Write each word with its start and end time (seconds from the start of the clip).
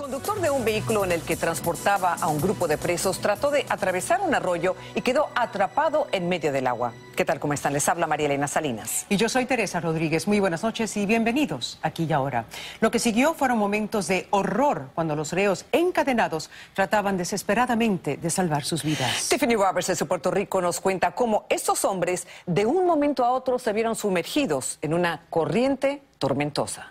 conductor 0.00 0.40
de 0.40 0.48
un 0.48 0.64
vehículo 0.64 1.04
en 1.04 1.12
el 1.12 1.20
que 1.20 1.36
transportaba 1.36 2.14
a 2.14 2.28
un 2.28 2.40
grupo 2.40 2.66
de 2.66 2.78
presos 2.78 3.18
trató 3.18 3.50
de 3.50 3.66
atravesar 3.68 4.22
un 4.22 4.34
arroyo 4.34 4.74
y 4.94 5.02
quedó 5.02 5.28
atrapado 5.34 6.08
en 6.10 6.26
medio 6.26 6.52
del 6.52 6.68
agua. 6.68 6.94
¿Qué 7.14 7.26
tal? 7.26 7.38
¿Cómo 7.38 7.52
están? 7.52 7.74
Les 7.74 7.86
habla 7.86 8.06
María 8.06 8.24
Elena 8.24 8.48
Salinas. 8.48 9.04
Y 9.10 9.18
yo 9.18 9.28
soy 9.28 9.44
Teresa 9.44 9.78
Rodríguez. 9.78 10.26
Muy 10.26 10.40
buenas 10.40 10.62
noches 10.62 10.96
y 10.96 11.04
bienvenidos 11.04 11.78
aquí 11.82 12.04
y 12.04 12.14
ahora. 12.14 12.46
Lo 12.80 12.90
que 12.90 12.98
siguió 12.98 13.34
fueron 13.34 13.58
momentos 13.58 14.08
de 14.08 14.26
horror 14.30 14.88
cuando 14.94 15.14
los 15.14 15.34
reos 15.34 15.66
encadenados 15.70 16.48
trataban 16.72 17.18
desesperadamente 17.18 18.16
de 18.16 18.30
salvar 18.30 18.64
sus 18.64 18.82
vidas. 18.82 19.28
Tiffany 19.28 19.54
Roberts 19.54 19.98
de 19.98 20.06
Puerto 20.06 20.30
Rico 20.30 20.62
nos 20.62 20.80
cuenta 20.80 21.10
cómo 21.10 21.44
estos 21.50 21.84
hombres 21.84 22.26
de 22.46 22.64
un 22.64 22.86
momento 22.86 23.22
a 23.22 23.32
otro 23.32 23.58
se 23.58 23.74
vieron 23.74 23.94
sumergidos 23.94 24.78
en 24.80 24.94
una 24.94 25.26
corriente 25.28 26.02
tormentosa. 26.18 26.90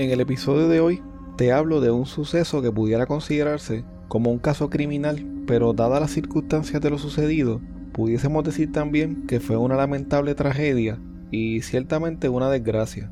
En 0.00 0.10
el 0.10 0.20
episodio 0.22 0.66
de 0.66 0.80
hoy 0.80 1.02
te 1.36 1.52
hablo 1.52 1.82
de 1.82 1.90
un 1.90 2.06
suceso 2.06 2.62
que 2.62 2.72
pudiera 2.72 3.04
considerarse 3.04 3.84
como 4.08 4.30
un 4.30 4.38
caso 4.38 4.70
criminal, 4.70 5.26
pero 5.46 5.74
dadas 5.74 6.00
las 6.00 6.12
circunstancias 6.12 6.80
de 6.80 6.88
lo 6.88 6.96
sucedido, 6.96 7.60
pudiésemos 7.92 8.42
decir 8.42 8.72
también 8.72 9.26
que 9.26 9.40
fue 9.40 9.58
una 9.58 9.76
lamentable 9.76 10.34
tragedia 10.34 10.98
y 11.30 11.60
ciertamente 11.60 12.30
una 12.30 12.48
desgracia. 12.48 13.10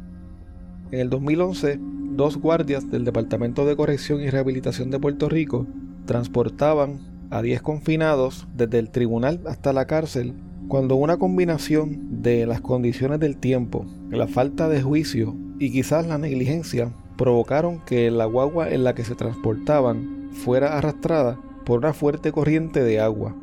En 0.90 1.00
el 1.00 1.10
2011, 1.10 1.78
dos 1.78 2.38
guardias 2.38 2.90
del 2.90 3.04
Departamento 3.04 3.66
de 3.66 3.76
Corrección 3.76 4.22
y 4.22 4.30
Rehabilitación 4.30 4.90
de 4.90 4.98
Puerto 4.98 5.28
Rico 5.28 5.66
transportaban 6.06 7.00
a 7.28 7.42
10 7.42 7.60
confinados 7.60 8.48
desde 8.56 8.78
el 8.78 8.88
tribunal 8.88 9.42
hasta 9.44 9.74
la 9.74 9.86
cárcel 9.86 10.32
cuando 10.68 10.96
una 10.96 11.18
combinación 11.18 12.22
de 12.22 12.46
las 12.46 12.62
condiciones 12.62 13.20
del 13.20 13.36
tiempo, 13.36 13.84
la 14.08 14.26
falta 14.26 14.70
de 14.70 14.80
juicio 14.80 15.36
y 15.58 15.70
quizás 15.70 16.06
la 16.06 16.18
negligencia 16.18 16.92
provocaron 17.16 17.80
que 17.84 18.10
la 18.10 18.24
guagua 18.26 18.70
en 18.70 18.84
la 18.84 18.94
que 18.94 19.04
se 19.04 19.14
transportaban 19.14 20.30
fuera 20.32 20.78
arrastrada 20.78 21.40
por 21.64 21.80
una 21.80 21.92
fuerte 21.92 22.32
corriente 22.32 22.82
de 22.82 23.00
agua. 23.00 23.36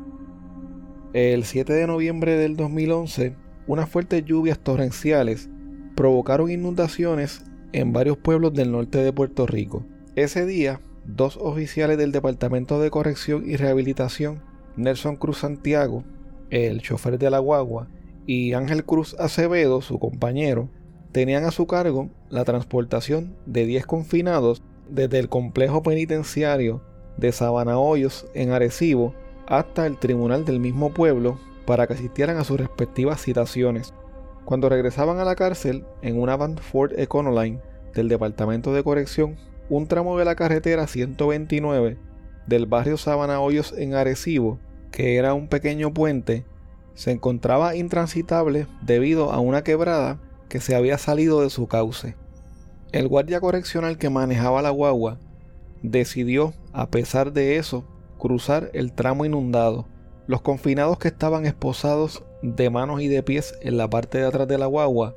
El 1.12 1.44
7 1.44 1.72
de 1.72 1.86
noviembre 1.86 2.36
del 2.36 2.56
2011, 2.56 3.36
unas 3.66 3.88
fuertes 3.88 4.24
lluvias 4.24 4.58
torrenciales 4.58 5.48
provocaron 5.94 6.50
inundaciones 6.50 7.44
en 7.72 7.92
varios 7.92 8.16
pueblos 8.16 8.54
del 8.54 8.72
norte 8.72 8.98
de 8.98 9.12
Puerto 9.12 9.46
Rico. 9.46 9.84
Ese 10.14 10.46
día, 10.46 10.80
dos 11.04 11.38
oficiales 11.40 11.98
del 11.98 12.12
Departamento 12.12 12.80
de 12.80 12.90
Corrección 12.90 13.48
y 13.48 13.56
Rehabilitación, 13.56 14.42
Nelson 14.76 15.16
Cruz 15.16 15.38
Santiago, 15.38 16.04
el 16.50 16.80
chofer 16.80 17.18
de 17.18 17.30
la 17.30 17.38
guagua, 17.38 17.88
y 18.26 18.54
Ángel 18.54 18.84
Cruz 18.84 19.14
Acevedo, 19.18 19.82
su 19.82 19.98
compañero, 19.98 20.68
tenían 21.16 21.44
a 21.44 21.50
su 21.50 21.66
cargo 21.66 22.10
la 22.28 22.44
transportación 22.44 23.34
de 23.46 23.64
10 23.64 23.86
confinados 23.86 24.62
desde 24.90 25.18
el 25.18 25.30
complejo 25.30 25.82
penitenciario 25.82 26.82
de 27.16 27.32
Sabana 27.32 27.78
Hoyos 27.78 28.26
en 28.34 28.50
Arecibo 28.50 29.14
hasta 29.46 29.86
el 29.86 29.96
tribunal 29.96 30.44
del 30.44 30.60
mismo 30.60 30.92
pueblo 30.92 31.40
para 31.64 31.86
que 31.86 31.94
asistieran 31.94 32.36
a 32.36 32.44
sus 32.44 32.60
respectivas 32.60 33.22
citaciones. 33.22 33.94
Cuando 34.44 34.68
regresaban 34.68 35.18
a 35.18 35.24
la 35.24 35.36
cárcel 35.36 35.86
en 36.02 36.20
una 36.20 36.36
van 36.36 36.58
Ford 36.58 36.92
Econoline 36.98 37.62
del 37.94 38.10
Departamento 38.10 38.74
de 38.74 38.84
Corrección, 38.84 39.36
un 39.70 39.86
tramo 39.86 40.18
de 40.18 40.26
la 40.26 40.34
carretera 40.34 40.86
129 40.86 41.96
del 42.46 42.66
barrio 42.66 42.98
Sabana 42.98 43.40
Hoyos 43.40 43.72
en 43.78 43.94
Arecibo, 43.94 44.58
que 44.90 45.16
era 45.16 45.32
un 45.32 45.48
pequeño 45.48 45.94
puente, 45.94 46.44
se 46.92 47.10
encontraba 47.10 47.74
intransitable 47.74 48.66
debido 48.82 49.32
a 49.32 49.40
una 49.40 49.64
quebrada 49.64 50.20
se 50.60 50.74
había 50.74 50.98
salido 50.98 51.42
de 51.42 51.50
su 51.50 51.66
cauce. 51.66 52.16
El 52.92 53.08
guardia 53.08 53.40
correccional 53.40 53.98
que 53.98 54.10
manejaba 54.10 54.62
la 54.62 54.70
guagua 54.70 55.18
decidió, 55.82 56.54
a 56.72 56.90
pesar 56.90 57.32
de 57.32 57.56
eso, 57.56 57.84
cruzar 58.18 58.70
el 58.74 58.92
tramo 58.92 59.24
inundado. 59.24 59.86
Los 60.26 60.40
confinados 60.40 60.98
que 60.98 61.08
estaban 61.08 61.46
esposados 61.46 62.24
de 62.42 62.70
manos 62.70 63.00
y 63.00 63.08
de 63.08 63.22
pies 63.22 63.54
en 63.60 63.76
la 63.76 63.88
parte 63.88 64.18
de 64.18 64.26
atrás 64.26 64.48
de 64.48 64.58
la 64.58 64.66
guagua 64.66 65.14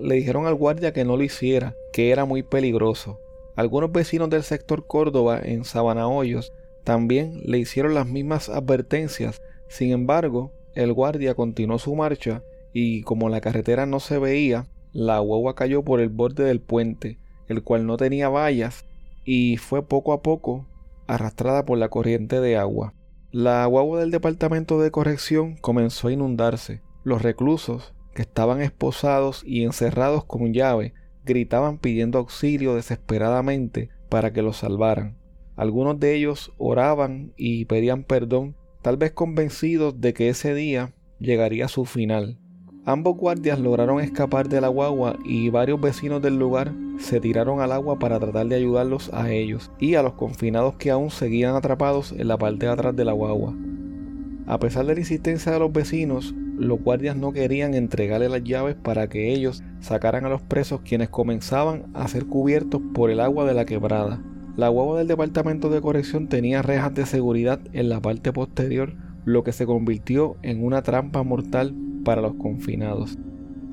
le 0.00 0.14
dijeron 0.14 0.46
al 0.46 0.54
guardia 0.54 0.92
que 0.92 1.04
no 1.04 1.16
lo 1.16 1.22
hiciera, 1.22 1.74
que 1.92 2.10
era 2.10 2.24
muy 2.24 2.42
peligroso. 2.42 3.20
Algunos 3.56 3.92
vecinos 3.92 4.30
del 4.30 4.42
sector 4.42 4.86
Córdoba 4.86 5.40
en 5.42 5.64
Sabana 5.64 6.08
Hoyos 6.08 6.52
también 6.84 7.40
le 7.44 7.58
hicieron 7.58 7.94
las 7.94 8.06
mismas 8.06 8.48
advertencias. 8.48 9.42
Sin 9.68 9.92
embargo, 9.92 10.52
el 10.74 10.92
guardia 10.92 11.34
continuó 11.34 11.78
su 11.78 11.94
marcha 11.94 12.42
y 12.72 13.02
como 13.02 13.28
la 13.28 13.40
carretera 13.40 13.86
no 13.86 14.00
se 14.00 14.18
veía, 14.18 14.66
la 14.92 15.18
guagua 15.18 15.54
cayó 15.54 15.84
por 15.84 16.00
el 16.00 16.08
borde 16.08 16.44
del 16.44 16.60
puente, 16.60 17.18
el 17.48 17.62
cual 17.62 17.86
no 17.86 17.96
tenía 17.96 18.28
vallas, 18.28 18.84
y 19.24 19.56
fue 19.56 19.86
poco 19.86 20.12
a 20.12 20.22
poco 20.22 20.66
arrastrada 21.06 21.64
por 21.64 21.78
la 21.78 21.88
corriente 21.88 22.40
de 22.40 22.56
agua. 22.56 22.94
La 23.32 23.64
guagua 23.66 24.00
del 24.00 24.10
departamento 24.10 24.80
de 24.80 24.90
corrección 24.90 25.56
comenzó 25.56 26.08
a 26.08 26.12
inundarse. 26.12 26.82
Los 27.04 27.22
reclusos, 27.22 27.94
que 28.14 28.22
estaban 28.22 28.60
esposados 28.60 29.42
y 29.44 29.64
encerrados 29.64 30.24
con 30.24 30.52
llave, 30.52 30.94
gritaban 31.24 31.78
pidiendo 31.78 32.18
auxilio 32.18 32.74
desesperadamente 32.74 33.88
para 34.08 34.32
que 34.32 34.42
los 34.42 34.58
salvaran. 34.58 35.16
Algunos 35.56 36.00
de 36.00 36.14
ellos 36.14 36.52
oraban 36.58 37.32
y 37.36 37.66
pedían 37.66 38.04
perdón, 38.04 38.56
tal 38.82 38.96
vez 38.96 39.12
convencidos 39.12 40.00
de 40.00 40.14
que 40.14 40.28
ese 40.28 40.54
día 40.54 40.94
llegaría 41.18 41.66
a 41.66 41.68
su 41.68 41.84
final. 41.84 42.38
Ambos 42.86 43.18
guardias 43.18 43.60
lograron 43.60 44.00
escapar 44.00 44.48
de 44.48 44.58
la 44.62 44.68
guagua 44.68 45.18
y 45.22 45.50
varios 45.50 45.78
vecinos 45.78 46.22
del 46.22 46.38
lugar 46.38 46.72
se 46.98 47.20
tiraron 47.20 47.60
al 47.60 47.72
agua 47.72 47.98
para 47.98 48.18
tratar 48.18 48.46
de 48.46 48.56
ayudarlos 48.56 49.10
a 49.12 49.30
ellos 49.30 49.70
y 49.78 49.96
a 49.96 50.02
los 50.02 50.14
confinados 50.14 50.76
que 50.76 50.90
aún 50.90 51.10
seguían 51.10 51.54
atrapados 51.54 52.12
en 52.12 52.26
la 52.26 52.38
parte 52.38 52.64
de 52.64 52.72
atrás 52.72 52.96
de 52.96 53.04
la 53.04 53.12
guagua. 53.12 53.54
A 54.46 54.58
pesar 54.58 54.86
de 54.86 54.94
la 54.94 55.00
insistencia 55.00 55.52
de 55.52 55.58
los 55.58 55.70
vecinos, 55.72 56.34
los 56.56 56.82
guardias 56.82 57.16
no 57.16 57.32
querían 57.32 57.74
entregarle 57.74 58.30
las 58.30 58.44
llaves 58.44 58.76
para 58.76 59.08
que 59.08 59.30
ellos 59.30 59.62
sacaran 59.80 60.24
a 60.24 60.30
los 60.30 60.40
presos 60.40 60.80
quienes 60.80 61.10
comenzaban 61.10 61.84
a 61.92 62.08
ser 62.08 62.24
cubiertos 62.24 62.80
por 62.94 63.10
el 63.10 63.20
agua 63.20 63.44
de 63.44 63.52
la 63.52 63.66
quebrada. 63.66 64.22
La 64.56 64.68
guagua 64.68 64.98
del 64.98 65.06
departamento 65.06 65.68
de 65.68 65.82
corrección 65.82 66.28
tenía 66.28 66.62
rejas 66.62 66.94
de 66.94 67.04
seguridad 67.04 67.60
en 67.74 67.90
la 67.90 68.00
parte 68.00 68.32
posterior, 68.32 68.94
lo 69.26 69.44
que 69.44 69.52
se 69.52 69.66
convirtió 69.66 70.36
en 70.42 70.64
una 70.64 70.80
trampa 70.80 71.22
mortal 71.22 71.74
para 72.04 72.20
los 72.20 72.34
confinados. 72.34 73.18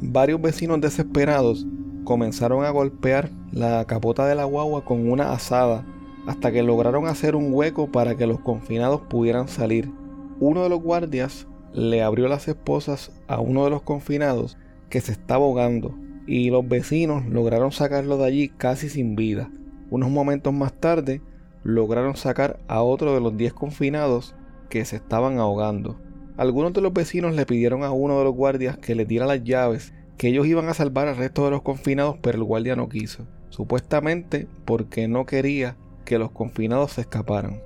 Varios 0.02 0.42
vecinos 0.42 0.82
desesperados 0.82 1.66
comenzaron 2.04 2.64
a 2.64 2.70
golpear 2.70 3.32
la 3.52 3.84
capota 3.86 4.26
de 4.26 4.36
la 4.36 4.46
guagua 4.46 4.86
con 4.86 5.10
una 5.10 5.34
asada 5.34 5.86
hasta 6.28 6.52
que 6.52 6.64
lograron 6.64 7.08
hacer 7.08 7.36
un 7.36 7.54
hueco 7.54 7.92
para 7.92 8.16
que 8.16 8.28
los 8.28 8.40
confinados 8.40 9.02
pudieran 9.02 9.48
salir. 9.48 9.92
Uno 10.40 10.64
de 10.64 10.70
los 10.70 10.82
guardias 10.82 11.48
le 11.74 12.04
abrió 12.04 12.28
las 12.28 12.48
esposas 12.48 13.12
a 13.28 13.40
uno 13.40 13.64
de 13.64 13.70
los 13.70 13.82
confinados 13.82 14.58
que 14.90 15.02
se 15.02 15.12
estaba 15.12 15.46
ahogando 15.46 15.96
y 16.28 16.50
los 16.50 16.68
vecinos 16.68 17.26
lograron 17.26 17.72
sacarlo 17.72 18.18
de 18.18 18.26
allí 18.26 18.50
casi 18.50 18.90
sin 18.90 19.16
vida. 19.16 19.50
Unos 19.90 20.10
momentos 20.10 20.54
más 20.54 20.74
tarde 20.74 21.22
lograron 21.64 22.16
sacar 22.16 22.60
a 22.68 22.82
otro 22.82 23.14
de 23.14 23.22
los 23.22 23.36
10 23.38 23.54
confinados 23.54 24.36
que 24.70 24.84
se 24.86 24.98
estaban 24.98 25.40
ahogando. 25.40 25.98
Algunos 26.38 26.72
de 26.74 26.82
los 26.82 26.94
vecinos 26.94 27.34
le 27.34 27.48
pidieron 27.48 27.84
a 27.84 27.92
uno 27.92 28.20
de 28.20 28.24
los 28.24 28.36
guardias 28.36 28.78
que 28.78 28.94
le 28.94 29.06
diera 29.06 29.26
las 29.26 29.44
llaves, 29.44 29.92
que 30.18 30.28
ellos 30.28 30.46
iban 30.46 30.70
a 30.70 30.76
salvar 30.76 31.08
al 31.08 31.18
resto 31.18 31.46
de 31.46 31.52
los 31.52 31.64
confinados, 31.64 32.18
pero 32.22 32.38
el 32.38 32.44
guardia 32.44 32.76
no 32.76 32.90
quiso, 32.90 33.26
supuestamente 33.50 34.48
porque 34.66 35.08
no 35.08 35.26
quería 35.26 35.78
que 36.06 36.20
los 36.20 36.30
confinados 36.30 36.92
se 36.94 37.02
escaparan. 37.02 37.62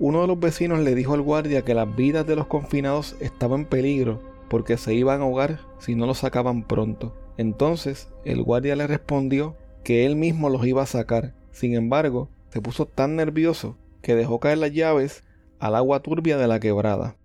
Uno 0.00 0.22
de 0.22 0.26
los 0.26 0.40
vecinos 0.40 0.80
le 0.80 0.96
dijo 0.96 1.14
al 1.14 1.22
guardia 1.22 1.62
que 1.62 1.74
las 1.74 1.94
vidas 1.94 2.26
de 2.26 2.34
los 2.34 2.48
confinados 2.48 3.14
estaban 3.20 3.60
en 3.60 3.66
peligro 3.66 4.20
porque 4.48 4.76
se 4.76 4.94
iban 4.94 5.20
a 5.20 5.24
ahogar 5.24 5.60
si 5.78 5.94
no 5.94 6.06
los 6.06 6.18
sacaban 6.18 6.64
pronto. 6.64 7.14
Entonces 7.36 8.08
el 8.24 8.42
guardia 8.42 8.74
le 8.74 8.88
respondió 8.88 9.56
que 9.84 10.06
él 10.06 10.16
mismo 10.16 10.50
los 10.50 10.66
iba 10.66 10.82
a 10.82 10.86
sacar. 10.86 11.34
Sin 11.52 11.74
embargo, 11.74 12.28
se 12.50 12.60
puso 12.60 12.86
tan 12.86 13.14
nervioso 13.14 13.76
que 14.02 14.16
dejó 14.16 14.40
caer 14.40 14.58
las 14.58 14.72
llaves 14.72 15.22
al 15.60 15.76
agua 15.76 16.02
turbia 16.02 16.36
de 16.36 16.48
la 16.48 16.58
quebrada. 16.58 17.16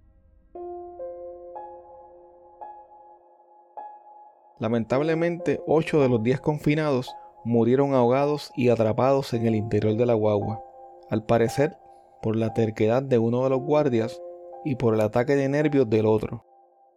Lamentablemente, 4.60 5.62
ocho 5.68 6.02
de 6.02 6.10
los 6.10 6.24
diez 6.24 6.40
confinados 6.40 7.16
murieron 7.44 7.94
ahogados 7.94 8.52
y 8.56 8.70
atrapados 8.70 9.34
en 9.34 9.46
el 9.46 9.56
interior 9.56 9.96
de 9.96 10.06
la 10.06 10.14
guagua. 10.14 10.62
Al 11.10 11.24
parecer, 11.24 11.78
por 12.22 12.36
la 12.36 12.54
terquedad 12.54 13.04
de 13.04 13.20
uno 13.20 13.44
de 13.44 13.50
los 13.52 13.62
guardias 13.62 14.20
y 14.66 14.76
por 14.76 14.94
el 14.94 15.02
ataque 15.02 15.36
de 15.36 15.48
nervios 15.48 15.90
del 15.90 16.06
otro. 16.06 16.44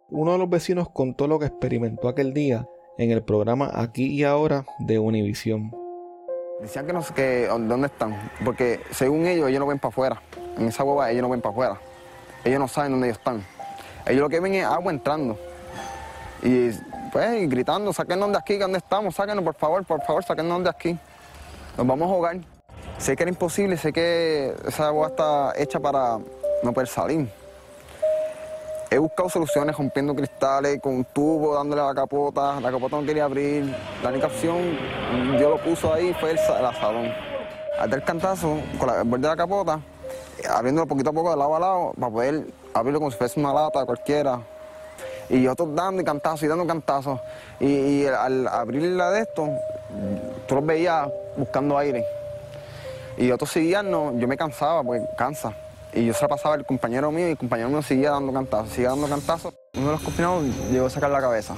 Uno 0.09 0.33
de 0.33 0.39
los 0.39 0.49
vecinos 0.49 0.89
contó 0.89 1.27
lo 1.27 1.39
que 1.39 1.45
experimentó 1.45 2.09
aquel 2.09 2.33
día 2.33 2.67
en 2.97 3.11
el 3.11 3.23
programa 3.23 3.71
Aquí 3.73 4.07
y 4.07 4.23
Ahora 4.23 4.65
de 4.79 4.99
Univisión. 4.99 5.71
Decían 6.61 6.85
que 6.85 6.93
no 6.93 7.01
sé 7.01 7.47
dónde 7.47 7.87
están, 7.87 8.31
porque 8.43 8.81
según 8.91 9.25
ellos, 9.25 9.49
ellos 9.49 9.59
no 9.59 9.67
ven 9.67 9.79
para 9.79 9.89
afuera. 9.89 10.21
En 10.57 10.67
esa 10.67 10.83
hueva 10.83 11.09
ellos 11.09 11.21
no 11.21 11.29
ven 11.29 11.41
para 11.41 11.53
afuera. 11.53 11.79
Ellos 12.43 12.59
no 12.59 12.67
saben 12.67 12.91
dónde 12.91 13.07
ellos 13.07 13.17
están. 13.17 13.43
Ellos 14.05 14.21
lo 14.21 14.29
que 14.29 14.39
ven 14.39 14.55
es 14.55 14.65
agua 14.65 14.91
entrando. 14.91 15.37
Y 16.43 16.71
pues 17.11 17.49
gritando, 17.49 17.91
sáquenos 17.93 18.31
de 18.31 18.37
aquí, 18.37 18.57
¿dónde 18.57 18.77
estamos? 18.77 19.15
Sáquenos, 19.15 19.43
por 19.43 19.55
favor, 19.55 19.85
por 19.85 20.01
favor, 20.01 20.23
sáquenos 20.23 20.63
de 20.63 20.69
aquí. 20.69 20.97
Nos 21.77 21.87
vamos 21.87 22.09
a 22.09 22.13
ahogar. 22.13 22.37
Sé 22.97 23.15
que 23.15 23.23
era 23.23 23.31
imposible, 23.31 23.77
sé 23.77 23.91
que 23.91 24.53
esa 24.67 24.87
agua 24.87 25.07
está 25.07 25.53
hecha 25.57 25.79
para 25.79 26.19
no 26.63 26.73
poder 26.73 26.87
salir. 26.87 27.27
He 28.89 28.97
buscado 28.97 29.29
soluciones 29.29 29.77
rompiendo 29.77 30.13
cristales, 30.13 30.81
con 30.81 30.95
un 30.95 31.05
tubo, 31.05 31.55
dándole 31.55 31.81
a 31.81 31.85
la 31.85 31.95
capota. 31.95 32.59
La 32.59 32.71
capota 32.71 32.97
no 32.97 33.05
quería 33.05 33.23
abrir. 33.23 33.73
La 34.03 34.09
única 34.09 34.27
opción, 34.27 34.77
yo 35.39 35.49
lo 35.49 35.57
puso 35.63 35.93
ahí, 35.93 36.13
fue 36.19 36.31
el, 36.31 36.37
asadón. 36.37 37.09
Al 37.79 37.89
dar 37.89 38.03
cantazo, 38.03 38.59
con 38.77 38.87
la, 38.87 39.01
el 39.01 39.07
borde 39.07 39.21
de 39.21 39.27
la 39.29 39.37
capota, 39.37 39.79
abriéndolo 40.49 40.87
poquito 40.87 41.09
a 41.09 41.13
poco 41.13 41.29
de 41.31 41.37
lado 41.37 41.55
a 41.55 41.59
lado, 41.59 41.93
para 41.97 42.11
poder 42.11 42.47
abrirlo 42.73 42.99
como 42.99 43.11
si 43.11 43.17
fuese 43.17 43.39
una 43.39 43.53
lata 43.53 43.85
cualquiera. 43.85 44.41
Y 45.31 45.41
yo 45.41 45.55
dando 45.55 46.01
y 46.01 46.05
cantazo 46.05 46.45
y 46.45 46.49
dando 46.49 46.67
cantazos. 46.67 47.19
Y, 47.59 48.05
al 48.05 48.47
abrir 48.49 48.83
la 48.83 49.11
de 49.11 49.21
esto, 49.21 49.47
tú 50.45 50.55
los 50.55 50.65
veías 50.65 51.07
buscando 51.37 51.77
aire. 51.77 52.05
Y 53.17 53.31
otros 53.31 53.49
seguían, 53.49 53.89
no, 53.89 54.17
yo 54.17 54.27
me 54.27 54.35
cansaba, 54.35 54.83
porque 54.83 55.05
cansa. 55.17 55.53
Y 55.93 56.05
yo 56.05 56.13
se 56.13 56.21
la 56.23 56.27
pasaba 56.27 56.55
al 56.55 56.65
compañero 56.65 57.11
mío 57.11 57.27
y 57.29 57.31
el 57.31 57.37
compañero 57.37 57.69
mío 57.69 57.81
seguía 57.81 58.11
dando 58.11 58.33
cantazos, 58.33 58.69
seguía 58.69 58.89
dando 58.89 59.07
cantazos. 59.07 59.53
Uno 59.75 59.87
de 59.87 59.91
los 59.93 60.01
confinados 60.01 60.43
llegó 60.69 60.87
a 60.87 60.89
sacar 60.89 61.09
la 61.09 61.21
cabeza. 61.21 61.55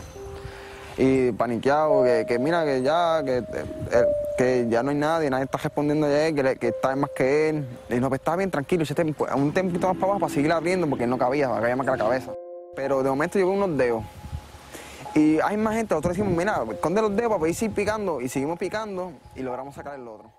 Y 0.96 1.32
paniqueado, 1.32 2.04
que, 2.28 2.38
mira, 2.40 2.64
que 2.66 2.84
ya, 2.84 3.24
que, 3.26 3.38
eh, 3.38 4.06
que, 4.38 4.68
ya 4.70 4.84
no 4.84 4.92
hay 4.92 4.98
nadie, 4.98 5.32
nadie 5.32 5.46
está 5.46 5.58
respondiendo 5.58 6.06
a 6.06 6.10
que, 6.10 6.58
que 6.60 6.68
está 6.68 6.96
más 6.96 7.10
que 7.16 7.50
él. 7.50 7.66
Y 7.90 7.96
no, 7.96 8.10
pues 8.10 8.22
estaba 8.22 8.38
bien 8.38 8.52
tranquilo, 8.52 8.84
a 9.30 9.36
un 9.36 9.52
tempito 9.52 9.88
más 9.88 9.96
para 9.96 10.06
abajo 10.06 10.20
para 10.20 10.34
seguir 10.34 10.52
abriendo 10.52 10.88
porque 10.88 11.08
no 11.08 11.18
cabía, 11.18 11.50
cabía 11.50 11.76
más 11.76 11.86
que 11.86 11.92
la 11.92 11.98
cabeza. 11.98 12.32
Pero 12.76 13.04
de 13.04 13.10
momento 13.10 13.40
yo 13.40 13.50
unos 13.50 13.78
dedos. 13.78 14.04
Y 15.16 15.40
hay 15.40 15.58
más 15.58 15.76
gente, 15.76 15.94
nosotros 15.94 16.18
decimos, 16.18 16.36
mira, 16.36 16.64
esconde 16.72 17.02
los 17.02 17.16
dedos 17.16 17.38
para 17.38 17.54
seguir 17.54 17.76
picando. 17.76 18.20
Y 18.20 18.30
seguimos 18.30 18.58
picando 18.58 19.12
y 19.36 19.42
logramos 19.42 19.76
sacar 19.76 20.00
el 20.00 20.08
otro. 20.08 20.32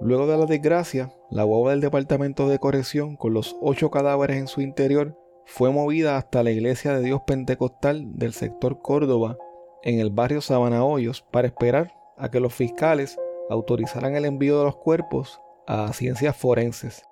Luego 0.00 0.26
de 0.26 0.38
la 0.38 0.46
desgracia, 0.46 1.10
la 1.30 1.42
guagua 1.42 1.72
del 1.72 1.80
Departamento 1.80 2.48
de 2.48 2.58
Corrección, 2.58 3.16
con 3.16 3.34
los 3.34 3.56
ocho 3.60 3.90
cadáveres 3.90 4.36
en 4.36 4.46
su 4.46 4.60
interior, 4.60 5.16
fue 5.44 5.72
movida 5.72 6.16
hasta 6.16 6.42
la 6.42 6.50
Iglesia 6.50 6.92
de 6.92 7.02
Dios 7.02 7.22
Pentecostal 7.26 8.16
del 8.16 8.32
sector 8.32 8.80
Córdoba, 8.80 9.36
en 9.82 9.98
el 9.98 10.10
barrio 10.10 10.40
Sabana 10.40 10.84
Hoyos, 10.84 11.22
para 11.22 11.48
esperar 11.48 11.94
a 12.16 12.30
que 12.30 12.38
los 12.38 12.54
fiscales 12.54 13.18
autorizaran 13.50 14.14
el 14.14 14.24
envío 14.24 14.58
de 14.58 14.66
los 14.66 14.76
cuerpos 14.76 15.40
a 15.66 15.92
ciencias 15.92 16.36
forenses. 16.36 17.07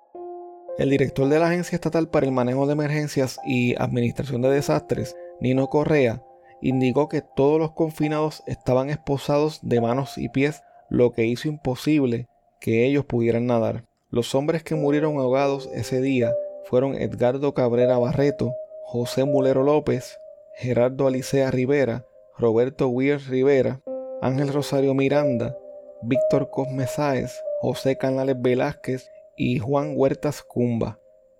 El 0.77 0.91
director 0.91 1.27
de 1.27 1.39
la 1.39 1.47
Agencia 1.47 1.75
Estatal 1.75 2.07
para 2.07 2.27
el 2.27 2.31
Manejo 2.31 2.67
de 2.67 2.73
Emergencias 2.73 3.39
y 3.43 3.75
Administración 3.81 4.43
de 4.43 4.51
Desastres, 4.51 5.15
Nino 5.39 5.69
Correa, 5.69 6.21
indicó 6.61 7.09
que 7.09 7.23
todos 7.35 7.59
los 7.59 7.71
confinados 7.71 8.43
estaban 8.45 8.91
esposados 8.91 9.59
de 9.63 9.81
manos 9.81 10.19
y 10.19 10.29
pies, 10.29 10.61
lo 10.91 11.13
que 11.13 11.25
hizo 11.25 11.47
imposible 11.47 12.27
que 12.59 12.85
ellos 12.85 13.05
pudieran 13.05 13.47
nadar. 13.47 13.85
Los 14.11 14.35
hombres 14.35 14.63
que 14.63 14.75
murieron 14.75 15.17
ahogados 15.17 15.67
ese 15.73 15.99
día 15.99 16.31
fueron 16.65 16.93
Edgardo 16.93 17.55
Cabrera 17.55 17.97
Barreto, 17.97 18.53
José 18.83 19.25
Mulero 19.25 19.63
López, 19.63 20.19
Gerardo 20.57 21.07
Alicea 21.07 21.49
Rivera, 21.49 22.05
Roberto 22.37 22.87
Weir 22.87 23.19
Rivera, 23.27 23.81
Ángel 24.21 24.53
Rosario 24.53 24.93
Miranda, 24.93 25.57
Víctor 26.03 26.51
Cosme 26.51 26.85
Sáez, 26.85 27.41
José 27.61 27.97
Canales 27.97 28.35
Velázquez 28.39 29.09
y 29.37 29.59
Juan 29.59 29.93
Huertas 29.95 30.41
Cumba. 30.41 30.99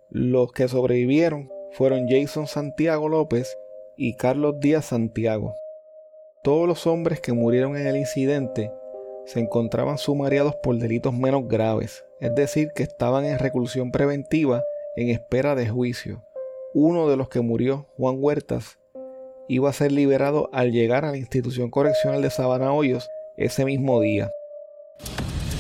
Los 0.10 0.54
que 0.54 0.70
sobrevivieron 0.70 1.52
fueron 1.72 2.08
Jason 2.08 2.48
Santiago 2.48 3.10
López 3.10 3.58
y 3.98 4.16
Carlos 4.16 4.56
Díaz 4.60 4.86
Santiago. 4.86 5.56
Todos 6.44 6.68
los 6.68 6.88
hombres 6.88 7.20
que 7.20 7.34
murieron 7.34 7.76
en 7.76 7.88
el 7.88 7.98
incidente 7.98 8.72
se 9.26 9.42
encontraban 9.42 9.98
sumariados 9.98 10.56
por 10.64 10.78
delitos 10.78 11.14
menos 11.14 11.48
graves, 11.48 12.06
es 12.22 12.34
decir, 12.36 12.70
que 12.74 12.84
estaban 12.84 13.26
en 13.26 13.40
reclusión 13.40 13.92
preventiva 13.92 14.64
en 14.96 15.10
espera 15.10 15.56
de 15.56 15.68
juicio. 15.68 16.24
Uno 16.74 17.10
de 17.10 17.18
los 17.18 17.28
que 17.28 17.42
murió, 17.42 17.88
Juan 17.98 18.18
Huertas, 18.20 18.80
iba 19.50 19.70
a 19.70 19.74
ser 19.74 19.92
liberado 19.92 20.50
al 20.54 20.72
llegar 20.72 21.04
a 21.04 21.12
la 21.12 21.18
institución 21.18 21.70
correccional 21.70 22.22
de 22.22 22.30
Sabana 22.30 22.72
Hoyos 22.72 23.10
ese 23.36 23.66
mismo 23.66 24.00
día. 24.00 24.32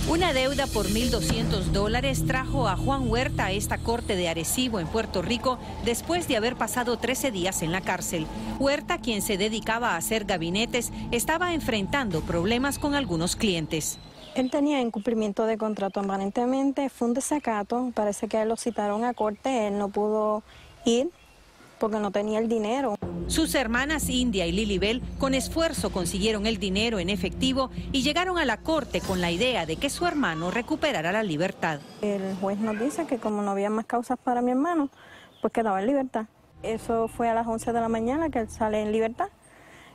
Una 0.09 0.31
deuda 0.31 0.67
por 0.67 0.87
1.200 0.87 1.65
dólares 1.73 2.25
trajo 2.25 2.69
a 2.69 2.77
Juan 2.77 3.09
Huerta 3.09 3.47
a 3.47 3.51
esta 3.51 3.77
corte 3.77 4.15
de 4.15 4.29
Arecibo 4.29 4.79
en 4.79 4.87
Puerto 4.87 5.21
Rico 5.21 5.59
después 5.83 6.29
de 6.29 6.37
haber 6.37 6.55
pasado 6.55 6.97
13 6.97 7.29
días 7.31 7.61
en 7.61 7.73
la 7.73 7.81
cárcel. 7.81 8.25
Huerta, 8.57 8.99
quien 8.99 9.21
se 9.21 9.37
dedicaba 9.37 9.91
a 9.91 9.97
hacer 9.97 10.23
gabinetes, 10.23 10.93
estaba 11.11 11.53
enfrentando 11.53 12.21
problemas 12.21 12.79
con 12.79 12.95
algunos 12.95 13.35
clientes. 13.35 13.99
Él 14.35 14.49
tenía 14.49 14.79
incumplimiento 14.79 15.45
de 15.45 15.57
contrato 15.57 15.99
permanentemente, 15.99 16.87
fue 16.87 17.09
un 17.09 17.13
desacato, 17.13 17.91
parece 17.93 18.29
que 18.29 18.45
lo 18.45 18.55
citaron 18.55 19.03
a 19.03 19.13
corte, 19.13 19.67
él 19.67 19.77
no 19.77 19.89
pudo 19.89 20.41
ir 20.85 21.09
porque 21.79 21.99
no 21.99 22.11
tenía 22.11 22.39
el 22.39 22.47
dinero. 22.47 22.95
Sus 23.27 23.55
hermanas 23.55 24.09
India 24.09 24.45
y 24.45 24.53
Lilibel 24.53 25.01
con 25.19 25.33
esfuerzo 25.33 25.91
consiguieron 25.91 26.45
el 26.45 26.59
dinero 26.59 26.97
en 26.97 27.09
efectivo 27.09 27.69
y 27.91 28.01
llegaron 28.01 28.37
a 28.37 28.45
la 28.45 28.57
corte 28.61 29.01
con 29.01 29.19
la 29.19 29.31
idea 29.31 29.65
de 29.65 29.75
que 29.75 29.89
su 29.89 30.05
hermano 30.05 30.49
recuperara 30.49 31.11
la 31.11 31.23
libertad. 31.23 31.81
El 32.01 32.35
juez 32.39 32.57
nos 32.57 32.79
dice 32.79 33.05
que 33.05 33.17
como 33.17 33.41
no 33.41 33.51
había 33.51 33.69
más 33.69 33.85
causas 33.85 34.17
para 34.17 34.41
mi 34.41 34.51
hermano, 34.51 34.89
pues 35.41 35.51
quedaba 35.51 35.81
en 35.81 35.87
libertad. 35.87 36.27
Eso 36.63 37.09
fue 37.09 37.29
a 37.29 37.33
las 37.33 37.45
11 37.45 37.73
de 37.73 37.81
la 37.81 37.89
mañana 37.89 38.29
que 38.29 38.39
él 38.39 38.49
sale 38.49 38.81
en 38.81 38.93
libertad 38.93 39.27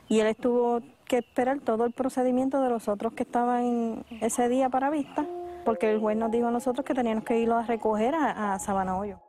y 0.07 0.19
él 0.19 0.27
estuvo 0.27 0.81
que 1.05 1.17
esperar 1.17 1.59
todo 1.59 1.85
el 1.85 1.91
procedimiento 1.91 2.61
de 2.61 2.69
los 2.69 2.87
otros 2.87 3.13
que 3.13 3.23
estaban 3.23 4.05
ese 4.21 4.47
día 4.47 4.69
para 4.69 4.91
vista, 4.91 5.25
porque 5.65 5.91
el 5.91 5.99
juez 5.99 6.17
nos 6.17 6.31
dijo 6.31 6.47
a 6.47 6.51
nosotros 6.51 6.85
que 6.85 6.93
teníamos 6.93 7.23
que 7.23 7.39
irlo 7.39 7.57
a 7.57 7.63
recoger 7.63 8.13
a, 8.13 8.53
a 8.53 8.59
Sabana 8.59 8.95
Hoyo. 8.95 9.19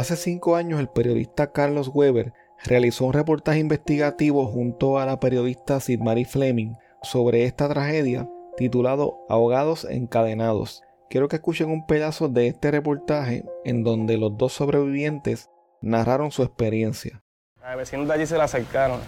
Hace 0.00 0.16
cinco 0.16 0.56
años 0.56 0.80
el 0.80 0.88
periodista 0.88 1.52
Carlos 1.52 1.90
Weber 1.92 2.32
realizó 2.64 3.04
un 3.04 3.12
reportaje 3.12 3.58
investigativo 3.58 4.46
junto 4.46 4.98
a 4.98 5.04
la 5.04 5.20
periodista 5.20 5.78
Sidmary 5.78 6.24
Fleming 6.24 6.72
sobre 7.02 7.44
esta 7.44 7.68
tragedia 7.68 8.26
titulado 8.56 9.18
Ahogados 9.28 9.84
encadenados. 9.84 10.82
Quiero 11.10 11.28
que 11.28 11.36
escuchen 11.36 11.68
un 11.68 11.86
pedazo 11.86 12.30
de 12.30 12.46
este 12.46 12.70
reportaje 12.70 13.44
en 13.66 13.84
donde 13.84 14.16
los 14.16 14.38
dos 14.38 14.54
sobrevivientes 14.54 15.50
narraron 15.82 16.30
su 16.30 16.44
experiencia. 16.44 17.22
Los 17.62 17.76
vecinos 17.76 18.08
de 18.08 18.14
allí 18.14 18.24
se 18.24 18.38
la 18.38 18.44
acercaron, 18.44 19.00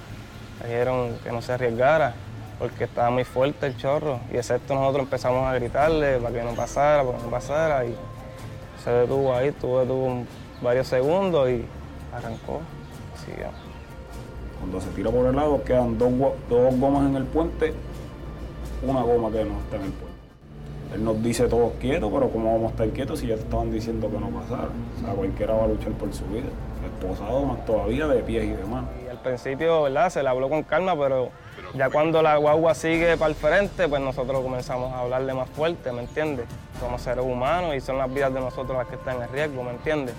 dijeron 0.62 1.16
que 1.24 1.32
no 1.32 1.40
se 1.40 1.54
arriesgara 1.54 2.12
porque 2.58 2.84
estaba 2.84 3.08
muy 3.08 3.24
fuerte 3.24 3.64
el 3.64 3.78
chorro 3.78 4.20
y 4.30 4.36
excepto 4.36 4.74
nosotros 4.74 5.04
empezamos 5.04 5.46
a 5.46 5.54
gritarle 5.54 6.18
para 6.18 6.34
que 6.34 6.44
no 6.44 6.54
pasara, 6.54 7.02
para 7.02 7.16
que 7.16 7.24
no 7.24 7.30
pasara 7.30 7.86
y 7.86 7.96
se 8.84 8.90
detuvo 8.90 9.34
ahí, 9.34 9.52
tuvo, 9.52 9.80
detuvo 9.80 10.26
varios 10.62 10.86
segundos 10.86 11.50
y 11.50 11.64
arrancó. 12.14 12.60
Cuando 14.58 14.80
se 14.80 14.88
tira 14.90 15.10
por 15.10 15.26
el 15.26 15.36
lado 15.36 15.62
quedan 15.64 15.98
dos, 15.98 16.12
dos 16.48 16.76
gomas 16.78 17.08
en 17.08 17.16
el 17.16 17.24
puente, 17.24 17.74
una 18.82 19.02
goma 19.02 19.30
que 19.30 19.44
no 19.44 19.58
está 19.58 19.76
en 19.76 19.82
el 19.82 19.92
puente. 19.92 20.12
Él 20.94 21.04
nos 21.04 21.22
dice 21.22 21.48
todos 21.48 21.72
quietos, 21.80 22.10
pero 22.12 22.28
¿cómo 22.28 22.52
vamos 22.52 22.68
a 22.68 22.70
estar 22.72 22.88
quietos 22.90 23.20
si 23.20 23.26
ya 23.26 23.34
estaban 23.34 23.72
diciendo 23.72 24.10
que 24.10 24.18
no 24.18 24.28
pasara? 24.28 24.68
O 24.98 25.04
sea, 25.04 25.14
cualquiera 25.14 25.54
va 25.54 25.64
a 25.64 25.68
luchar 25.68 25.92
por 25.92 26.12
su 26.12 26.24
vida. 26.26 26.48
Esposado 26.84 27.44
más 27.44 27.64
todavía 27.64 28.06
de 28.06 28.22
pies 28.22 28.44
y 28.44 28.50
de 28.50 28.64
manos. 28.64 28.90
Y 29.04 29.08
al 29.08 29.18
principio, 29.18 29.82
¿verdad? 29.82 30.10
Se 30.10 30.22
le 30.22 30.28
habló 30.28 30.50
con 30.50 30.62
calma, 30.64 30.98
pero 30.98 31.30
ya 31.74 31.88
cuando 31.88 32.20
la 32.22 32.36
guagua 32.36 32.74
sigue 32.74 33.16
para 33.16 33.30
el 33.30 33.34
frente, 33.34 33.88
pues 33.88 34.02
nosotros 34.02 34.42
comenzamos 34.42 34.92
a 34.92 35.00
hablarle 35.00 35.32
más 35.32 35.48
fuerte, 35.48 35.90
¿me 35.92 36.00
entiendes? 36.00 36.46
Somos 36.78 37.00
seres 37.00 37.24
humanos 37.24 37.74
y 37.74 37.80
son 37.80 37.96
las 37.96 38.12
vidas 38.12 38.34
de 38.34 38.40
nosotros 38.40 38.76
las 38.76 38.86
que 38.86 38.96
están 38.96 39.22
en 39.22 39.32
riesgo, 39.32 39.62
¿me 39.62 39.70
entiendes? 39.70 40.14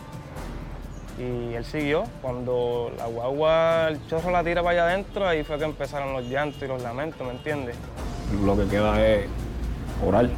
Y 1.23 1.53
él 1.55 1.63
siguió. 1.63 2.03
Cuando 2.21 2.91
la 2.97 3.05
guagua, 3.05 3.87
el 3.89 4.07
chorro 4.07 4.31
la 4.31 4.43
tira 4.43 4.61
para 4.61 4.71
allá 4.71 4.91
adentro, 4.91 5.27
ahí 5.27 5.43
fue 5.43 5.57
que 5.57 5.63
empezaron 5.63 6.13
los 6.13 6.25
llantos 6.25 6.61
y 6.61 6.67
los 6.67 6.81
lamentos, 6.81 7.25
¿me 7.25 7.33
entiendes? 7.33 7.75
Lo 8.43 8.57
que 8.57 8.65
queda 8.65 9.05
es 9.05 9.25
orar. 10.05 10.29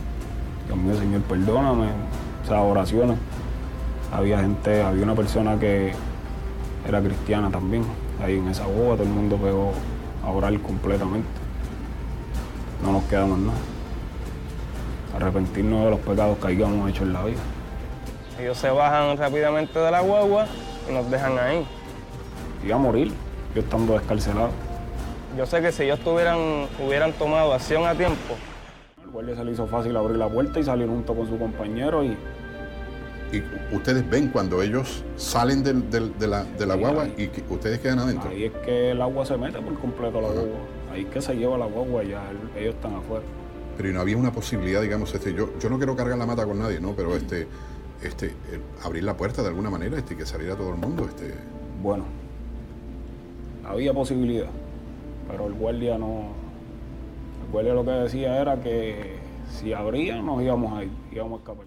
Dios 0.67 0.77
mío, 0.77 0.95
Señor, 0.95 1.21
perdóname. 1.21 1.87
O 2.43 2.47
sea, 2.47 2.61
oraciones. 2.61 3.17
Había 4.11 4.39
gente, 4.39 4.81
había 4.81 5.03
una 5.03 5.15
persona 5.15 5.59
que 5.59 5.93
era 6.87 7.01
cristiana 7.01 7.49
también. 7.49 7.83
Ahí 8.23 8.37
en 8.37 8.47
esa 8.47 8.65
boda 8.67 8.97
todo 8.97 9.03
el 9.03 9.09
mundo 9.09 9.37
pegó 9.37 9.71
a 10.23 10.29
orar 10.29 10.57
completamente. 10.59 11.27
No 12.83 12.91
nos 12.91 13.03
queda 13.05 13.25
más 13.25 13.39
nada. 13.39 13.57
Arrepentirnos 15.15 15.85
de 15.85 15.89
los 15.91 15.99
pecados 16.01 16.37
que 16.37 16.47
hayamos 16.47 16.89
hecho 16.89 17.03
en 17.03 17.13
la 17.13 17.23
vida. 17.23 17.39
Ellos 18.39 18.57
se 18.57 18.69
bajan 18.69 19.17
rápidamente 19.17 19.79
de 19.79 19.89
la 19.89 20.01
guagua 20.01 20.45
nos 20.91 21.09
dejan 21.09 21.37
ahí. 21.37 21.65
Iba 22.65 22.75
a 22.75 22.79
morir, 22.79 23.11
yo 23.53 23.61
estando 23.61 23.93
descarcelado. 23.93 24.49
Yo 25.37 25.45
sé 25.45 25.61
que 25.61 25.71
si 25.71 25.83
ellos 25.83 25.99
tuvieran, 25.99 26.67
hubieran 26.85 27.13
tomado 27.13 27.53
acción 27.53 27.85
a 27.85 27.93
tiempo, 27.93 28.35
guardia 29.15 29.35
se 29.35 29.45
le 29.45 29.51
hizo 29.53 29.65
fácil 29.65 29.95
abrir 29.95 30.17
la 30.17 30.27
puerta 30.27 30.59
y 30.59 30.63
salir 30.63 30.87
junto 30.87 31.15
con 31.15 31.27
su 31.27 31.39
compañero 31.39 32.03
y... 32.03 32.17
¿Y 33.31 33.41
ustedes 33.75 34.07
ven 34.09 34.27
cuando 34.27 34.61
ellos 34.61 35.03
salen 35.15 35.63
de, 35.63 35.73
la, 36.27 36.75
guagua 36.75 37.07
y 37.17 37.29
ustedes 37.49 37.79
quedan 37.79 37.99
adentro? 37.99 38.29
Ahí 38.29 38.45
es 38.45 38.51
que 38.63 38.91
el 38.91 39.01
agua 39.01 39.25
se 39.25 39.35
mete 39.35 39.59
por 39.59 39.77
completo 39.79 40.19
a 40.19 40.21
la 40.21 40.27
guagua. 40.27 40.57
Ahí 40.93 41.01
es 41.01 41.07
que 41.07 41.21
se 41.21 41.33
lleva 41.33 41.57
la 41.57 41.65
guagua 41.65 42.03
y 42.03 42.09
ya 42.09 42.21
ellos 42.55 42.75
están 42.75 42.93
afuera. 42.95 43.25
Pero 43.77 43.89
no 43.91 43.99
había 43.99 44.15
una 44.15 44.31
posibilidad, 44.31 44.81
digamos, 44.81 45.13
este, 45.13 45.33
yo, 45.33 45.49
yo 45.59 45.69
no 45.69 45.77
quiero 45.77 45.95
cargar 45.95 46.17
la 46.17 46.25
mata 46.25 46.45
con 46.45 46.59
nadie, 46.59 46.79
¿no? 46.79 46.93
Pero 46.93 47.15
este, 47.15 47.47
este, 48.01 48.33
abrir 48.83 49.03
la 49.03 49.17
puerta 49.17 49.41
de 49.41 49.49
alguna 49.49 49.69
manera 49.69 49.97
este, 49.97 50.15
que 50.15 50.25
saliera 50.25 50.55
todo 50.55 50.69
el 50.69 50.77
mundo. 50.77 51.05
Este... 51.05 51.33
Bueno, 51.81 52.05
había 53.65 53.93
posibilidad, 53.93 54.49
pero 55.29 55.47
el 55.47 55.53
guardia 55.53 55.97
no, 55.97 56.29
lo 57.51 57.85
que 57.85 57.91
decía 57.91 58.41
era 58.41 58.61
que 58.61 59.15
si 59.49 59.73
abrían 59.73 60.25
nos 60.25 60.41
íbamos 60.41 60.77
a 60.77 60.83
ir, 60.83 60.91
íbamos 61.11 61.39
a 61.39 61.41
escapar. 61.41 61.65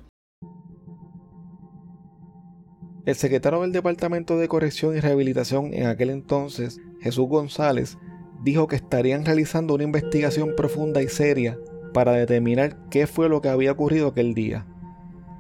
El 3.07 3.15
secretario 3.15 3.63
del 3.63 3.73
Departamento 3.73 4.37
de 4.37 4.49
Corrección 4.49 4.95
y 4.95 5.01
Rehabilitación 5.01 5.73
en 5.73 5.87
aquel 5.87 6.11
entonces, 6.11 6.79
Jesús 7.01 7.27
González, 7.27 7.97
dijo 8.43 8.69
que 8.69 8.77
estarían 8.77 9.25
realizando 9.25 9.75
una 9.75 9.85
investigación 9.85 10.55
profunda 10.55 11.03
y 11.03 11.09
seria 11.09 11.59
para 11.95 12.13
determinar 12.13 12.77
qué 12.91 13.07
fue 13.07 13.31
lo 13.31 13.41
que 13.41 13.49
había 13.49 13.73
ocurrido 13.73 14.09
aquel 14.09 14.35
día. 14.35 14.67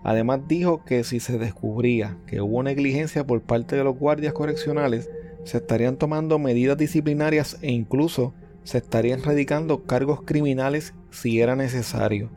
Además 0.08 0.40
dijo 0.48 0.86
que 0.86 1.04
si 1.04 1.20
se 1.20 1.36
descubría 1.36 2.16
que 2.26 2.40
hubo 2.40 2.62
negligencia 2.62 3.26
por 3.26 3.42
parte 3.42 3.76
de 3.76 3.84
los 3.84 3.98
guardias 3.98 4.32
correccionales, 4.32 5.10
se 5.44 5.58
estarían 5.58 5.98
tomando 5.98 6.38
medidas 6.38 6.78
disciplinarias 6.78 7.58
e 7.60 7.72
incluso 7.72 8.32
se 8.64 8.78
estarían 8.78 9.22
radicando 9.22 9.84
cargos 9.84 10.22
criminales 10.22 10.94
si 11.10 11.42
era 11.42 11.56
necesario. 11.56 12.30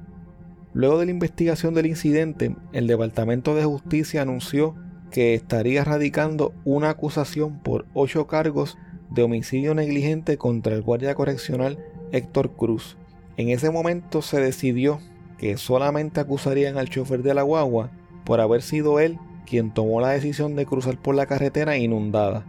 Luego 0.73 0.99
de 0.99 1.05
la 1.05 1.11
investigación 1.11 1.73
del 1.73 1.85
incidente, 1.85 2.57
el 2.73 2.87
Departamento 2.87 3.55
de 3.55 3.63
Justicia 3.63 4.23
anunció 4.23 4.75
que 5.09 5.33
estaría 5.33 5.85
radicando 5.85 6.53
una 6.65 6.89
acusación 6.89 7.59
por 7.59 7.85
ocho 7.93 8.27
cargos 8.27 8.77
de 9.11 9.23
homicidio 9.23 9.75
negligente 9.75 10.37
contra 10.37 10.75
el 10.75 10.81
guardia 10.81 11.15
correccional 11.15 11.79
Héctor 12.11 12.51
Cruz. 12.51 12.97
En 13.37 13.47
ese 13.47 13.69
momento 13.69 14.21
se 14.21 14.41
decidió 14.41 14.99
que 15.41 15.57
solamente 15.57 16.19
acusarían 16.19 16.77
al 16.77 16.87
chofer 16.87 17.23
de 17.23 17.33
la 17.33 17.41
guagua 17.41 17.89
por 18.25 18.39
haber 18.39 18.61
sido 18.61 18.99
él 18.99 19.17
quien 19.47 19.71
tomó 19.71 19.99
la 19.99 20.09
decisión 20.09 20.55
de 20.55 20.67
cruzar 20.67 20.99
por 20.99 21.15
la 21.15 21.25
carretera 21.25 21.77
inundada. 21.77 22.45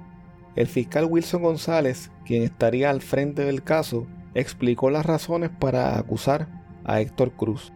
El 0.57 0.67
fiscal 0.67 1.07
Wilson 1.07 1.43
González, 1.43 2.11
quien 2.27 2.43
estaría 2.43 2.91
al 2.91 3.01
frente 3.01 3.47
del 3.47 3.63
caso, 3.63 4.07
explicó 4.35 4.91
las 4.91 5.07
razones 5.07 5.49
para 5.59 5.99
acusar 5.99 6.49
a 6.85 7.01
Héctor 7.01 7.33
Cruz. 7.33 7.73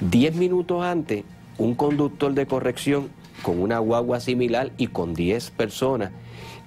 Diez 0.00 0.36
minutos 0.36 0.84
antes, 0.84 1.24
un 1.58 1.74
conductor 1.74 2.32
de 2.32 2.46
corrección 2.46 3.08
con 3.42 3.60
una 3.60 3.80
guagua 3.80 4.20
similar 4.20 4.70
y 4.76 4.86
con 4.86 5.14
diez 5.14 5.50
personas 5.50 6.12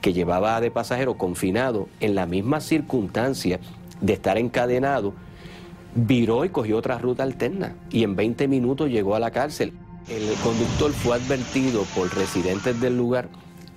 que 0.02 0.12
llevaba 0.12 0.60
de 0.60 0.72
pasajero 0.72 1.18
confinado 1.18 1.88
en 2.02 2.16
la 2.16 2.26
misma 2.26 2.60
circunstancia 2.60 3.62
de 4.02 4.12
estar 4.12 4.38
encadenado, 4.38 5.14
viró 5.96 6.46
y 6.46 6.50
cogió 6.50 6.78
otra 6.78 6.98
ruta 6.98 7.24
alterna 7.24 7.76
y 7.90 8.04
en 8.04 8.16
20 8.16 8.48
minutos 8.48 8.90
llegó 8.90 9.16
a 9.16 9.20
la 9.20 9.32
cárcel. 9.32 9.74
El 10.10 10.34
conductor 10.44 10.92
fue 10.92 11.16
advertido 11.18 11.84
por 11.96 12.14
residentes 12.16 12.80
del 12.82 12.98
lugar 12.98 13.30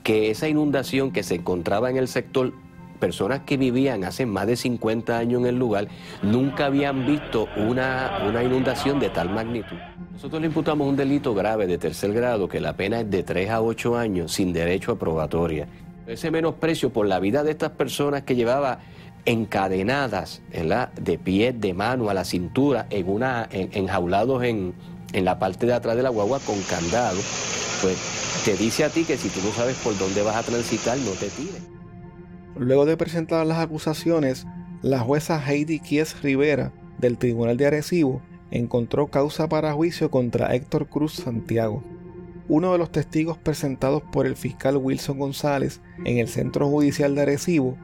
que 0.03 0.31
esa 0.31 0.49
inundación 0.49 1.13
que 1.13 1.23
se 1.23 1.37
encontraba 1.37 1.91
en 1.91 1.97
el 1.97 2.09
sector, 2.09 2.53
personas 3.01 3.41
que 3.41 3.57
vivían 3.57 4.05
hace 4.05 4.27
más 4.27 4.47
de 4.47 4.57
50 4.57 5.17
años 5.17 5.41
en 5.41 5.47
el 5.47 5.59
lugar, 5.59 5.89
nunca 6.23 6.67
habían 6.67 7.07
visto 7.07 7.49
una, 7.57 8.23
una 8.29 8.43
inundación 8.43 9.01
de 9.01 9.11
tal 9.11 9.31
magnitud. 9.31 9.77
Nosotros 10.13 10.41
le 10.41 10.49
imputamos 10.49 10.87
un 10.87 10.97
delito 10.97 11.35
grave 11.35 11.67
de 11.67 11.79
tercer 11.79 12.13
grado, 12.13 12.49
que 12.49 12.61
la 12.61 12.77
pena 12.77 13.01
es 13.01 13.11
de 13.11 13.23
3 13.23 13.51
a 13.51 13.63
8 13.63 13.97
años 13.97 14.33
sin 14.33 14.53
derecho 14.53 14.93
a 14.93 14.99
probatoria. 14.99 15.67
Ese 16.07 16.31
menosprecio 16.31 16.91
por 16.91 17.07
la 17.07 17.19
vida 17.19 17.43
de 17.43 17.51
estas 17.51 17.71
personas 17.71 18.23
que 18.23 18.37
llevaba 18.37 18.81
encadenadas, 19.27 20.43
de 21.01 21.19
pie, 21.19 21.53
de 21.53 21.75
mano, 21.75 22.11
a 22.11 22.15
la 22.15 22.25
cintura, 22.25 22.87
en 22.91 23.09
una, 23.09 23.49
enjaulados 23.51 24.45
en, 24.45 24.75
en 25.13 25.25
la 25.25 25.39
parte 25.39 25.67
de 25.67 25.73
atrás 25.73 25.97
de 25.97 26.03
la 26.03 26.11
guagua 26.11 26.41
con 26.41 26.61
candado, 26.63 27.19
pues 27.81 27.97
te 28.45 28.57
dice 28.57 28.85
a 28.85 28.91
ti 28.91 29.05
que 29.05 29.17
si 29.17 29.29
tú 29.29 29.41
no 29.45 29.53
sabes 29.53 29.77
por 29.77 29.97
dónde 29.97 30.23
vas 30.23 30.37
a 30.37 30.43
transitar, 30.43 30.99
no 30.99 31.13
te 31.13 31.29
tires. 31.29 31.63
Luego 32.57 32.85
de 32.85 32.97
presentar 32.97 33.47
las 33.47 33.59
acusaciones, 33.59 34.47
la 34.83 35.01
jueza 35.01 35.43
Heidi 35.45 35.81
Kies 35.81 36.23
Rivera 36.23 36.73
del 36.99 37.19
Tribunal 37.19 37.57
de 37.57 37.67
Arecibo 37.67 38.23
encontró 38.51 39.09
causa 39.09 39.49
para 39.49 39.73
juicio 39.73 40.11
contra 40.11 40.55
Héctor 40.55 40.89
Cruz 40.89 41.15
Santiago. 41.15 41.83
Uno 42.49 42.73
de 42.73 42.79
los 42.79 42.93
testigos 42.93 43.39
presentados 43.39 44.03
por 44.03 44.27
el 44.27 44.37
fiscal 44.37 44.77
Wilson 44.77 45.19
González 45.19 45.81
en 46.05 46.19
el 46.19 46.29
Centro 46.29 46.69
Judicial 46.69 47.15
de 47.15 47.23
Arecibo 47.23 47.79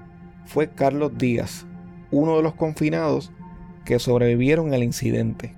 fue 0.50 0.68
Carlos 0.68 1.12
Díaz, 1.16 1.64
uno 2.10 2.36
de 2.36 2.42
los 2.42 2.54
confinados 2.54 3.30
que 3.84 4.00
sobrevivieron 4.00 4.74
al 4.74 4.82
incidente. 4.82 5.54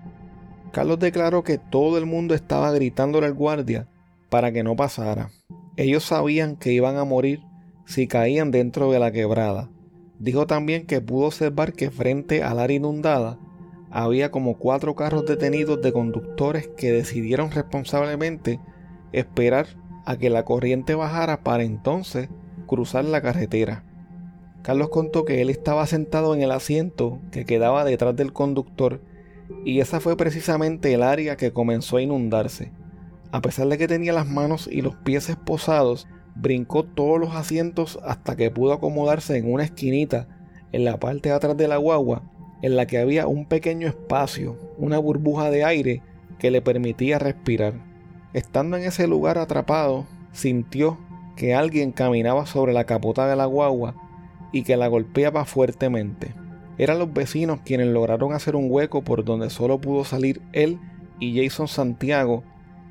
Carlos 0.71 0.99
declaró 0.99 1.43
que 1.45 1.57
todo 1.57 1.97
el 1.97 2.05
mundo 2.05 2.35
estaba 2.35 2.71
gritándole 2.73 3.27
al 3.27 3.33
guardia 3.33 3.89
para 4.29 4.53
que 4.53 4.63
no 4.63 4.77
pasara. 4.77 5.31
Ellos 5.79 6.05
sabían 6.05 6.57
que 6.57 6.73
iban 6.73 6.99
a 6.99 7.05
morir 7.05 7.41
si 7.87 8.07
caían 8.07 8.51
dentro 8.51 8.93
de 8.93 8.99
la 8.99 9.13
quebrada. 9.13 9.71
Dijo 10.19 10.47
también 10.47 10.87
que 10.87 11.01
pudo 11.01 11.29
observar 11.29 11.73
que 11.73 11.91
frente 11.91 12.43
al 12.43 12.59
área 12.59 12.77
inundada 12.77 13.39
había 13.91 14.31
como 14.31 14.59
cuatro 14.59 14.95
carros 14.95 15.25
detenidos 15.25 15.81
de 15.81 15.95
conductores 15.95 16.69
que 16.69 16.93
decidieron 16.93 17.51
responsablemente 17.51 18.61
esperar 19.13 19.69
a 20.05 20.19
que 20.19 20.29
la 20.29 20.45
corriente 20.45 20.95
bajara 20.95 21.43
para 21.43 21.63
entonces 21.63 22.29
cruzar 22.67 23.07
la 23.07 23.23
carretera. 23.23 23.87
Carlos 24.63 24.91
contó 24.91 25.25
que 25.25 25.43
él 25.43 25.51
estaba 25.51 25.87
sentado 25.87 26.35
en 26.35 26.43
el 26.43 26.53
asiento 26.53 27.19
que 27.33 27.45
quedaba 27.45 27.85
detrás 27.85 28.15
del 28.15 28.33
conductor 28.33 29.01
y 29.65 29.81
esa 29.81 29.99
fue 29.99 30.17
precisamente 30.17 30.95
el 30.95 31.03
área 31.03 31.37
que 31.37 31.53
comenzó 31.53 31.97
a 31.97 32.03
inundarse. 32.03 32.73
A 33.33 33.43
pesar 33.43 33.67
de 33.69 33.77
que 33.77 33.89
tenía 33.89 34.13
las 34.13 34.29
manos 34.29 34.69
y 34.71 34.83
los 34.83 34.95
pies 34.95 35.29
esposados, 35.29 36.07
brincó 36.37 36.85
todos 36.85 37.19
los 37.19 37.35
asientos 37.35 37.99
hasta 38.05 38.37
que 38.37 38.51
pudo 38.51 38.73
acomodarse 38.73 39.37
en 39.37 39.53
una 39.53 39.65
esquinita 39.65 40.29
en 40.71 40.85
la 40.85 40.99
parte 40.99 41.29
de 41.29 41.35
atrás 41.35 41.57
de 41.57 41.69
la 41.69 41.77
guagua, 41.77 42.23
en 42.63 42.77
la 42.77 42.87
que 42.87 42.99
había 42.99 43.27
un 43.27 43.47
pequeño 43.47 43.89
espacio, 43.89 44.57
una 44.79 44.99
burbuja 44.99 45.51
de 45.51 45.65
aire 45.65 46.03
que 46.39 46.51
le 46.51 46.63
permitía 46.63 47.19
respirar. 47.19 47.75
Estando 48.33 48.77
en 48.77 48.85
ese 48.85 49.07
lugar 49.07 49.39
atrapado, 49.39 50.07
sintió 50.33 50.99
que 51.37 51.55
alguien 51.55 51.93
caminaba 51.93 52.47
sobre 52.47 52.73
la 52.73 52.85
capota 52.85 53.27
de 53.27 53.37
la 53.37 53.47
guagua 53.47 53.95
y 54.53 54.63
que 54.63 54.77
la 54.77 54.87
golpeaba 54.87 55.45
fuertemente. 55.45 56.35
Eran 56.79 56.99
los 56.99 57.13
vecinos 57.13 57.61
quienes 57.65 57.89
lograron 57.89 58.33
hacer 58.33 58.57
un 58.57 58.71
hueco 58.71 59.03
por 59.03 59.25
donde 59.25 59.51
solo 59.51 59.81
pudo 59.81 60.05
salir 60.05 60.41
él 60.53 60.79
y 61.19 61.43
Jason 61.43 61.69
Santiago, 61.69 62.45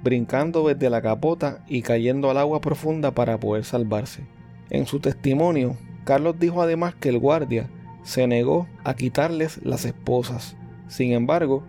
brincando 0.04 0.68
desde 0.68 0.90
la 0.90 1.02
capota 1.02 1.64
y 1.68 1.82
cayendo 1.82 2.30
al 2.30 2.38
agua 2.38 2.62
profunda 2.62 3.12
para 3.12 3.40
poder 3.40 3.66
salvarse. 3.66 4.24
En 4.70 4.86
su 4.86 5.00
testimonio, 5.00 5.78
Carlos 6.06 6.40
dijo 6.40 6.62
además 6.62 6.96
que 6.96 7.10
el 7.10 7.20
guardia 7.20 7.70
se 8.04 8.26
negó 8.28 8.68
a 8.84 8.96
quitarles 8.96 9.60
las 9.64 9.86
esposas. 9.86 10.56
Sin 10.88 11.12
embargo, 11.12 11.64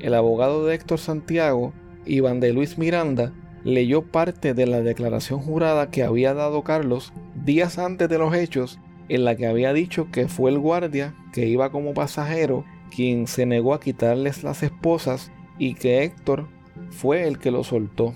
el 0.00 0.14
abogado 0.14 0.66
de 0.66 0.74
Héctor 0.74 0.98
Santiago, 0.98 1.72
Iván 2.06 2.40
de 2.40 2.52
Luis 2.52 2.78
Miranda, 2.78 3.32
leyó 3.64 4.02
parte 4.02 4.54
de 4.54 4.66
la 4.66 4.80
declaración 4.80 5.40
jurada 5.40 5.90
que 5.90 6.02
había 6.02 6.34
dado 6.34 6.62
Carlos 6.62 7.12
días 7.44 7.78
antes 7.78 8.08
de 8.08 8.18
los 8.18 8.34
hechos, 8.34 8.78
en 9.08 9.24
la 9.24 9.36
que 9.36 9.46
había 9.46 9.72
dicho 9.72 10.08
que 10.10 10.28
fue 10.28 10.50
el 10.50 10.58
guardia 10.58 11.14
que 11.32 11.46
iba 11.46 11.70
como 11.70 11.94
pasajero 11.94 12.64
quien 12.94 13.26
se 13.26 13.46
negó 13.46 13.74
a 13.74 13.80
quitarles 13.80 14.42
las 14.42 14.62
esposas 14.62 15.30
y 15.58 15.74
que 15.74 16.02
Héctor 16.04 16.48
fue 16.90 17.26
el 17.26 17.38
que 17.38 17.50
lo 17.50 17.64
soltó. 17.64 18.14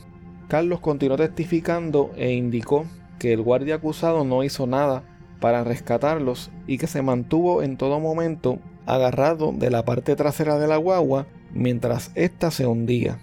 Carlos 0.49 0.81
continuó 0.81 1.17
testificando 1.17 2.11
e 2.17 2.33
indicó 2.33 2.87
que 3.19 3.33
el 3.33 3.43
guardia 3.43 3.77
acusado 3.77 4.25
no 4.25 4.45
hizo 4.45 4.67
nada 4.67 5.05
para 5.41 5.65
rescatarlos 5.65 6.51
y 6.67 6.79
que 6.79 6.87
se 6.87 7.03
mantuvo 7.03 7.63
en 7.63 7.77
todo 7.77 8.01
momento 8.01 8.59
agarrado 8.87 9.53
de 9.53 9.71
la 9.71 9.85
parte 9.85 10.17
trasera 10.17 10.59
de 10.59 10.69
la 10.69 10.77
guagua 10.77 11.27
mientras 11.53 12.11
ésta 12.15 12.51
se 12.51 12.67
hundía. 12.67 13.19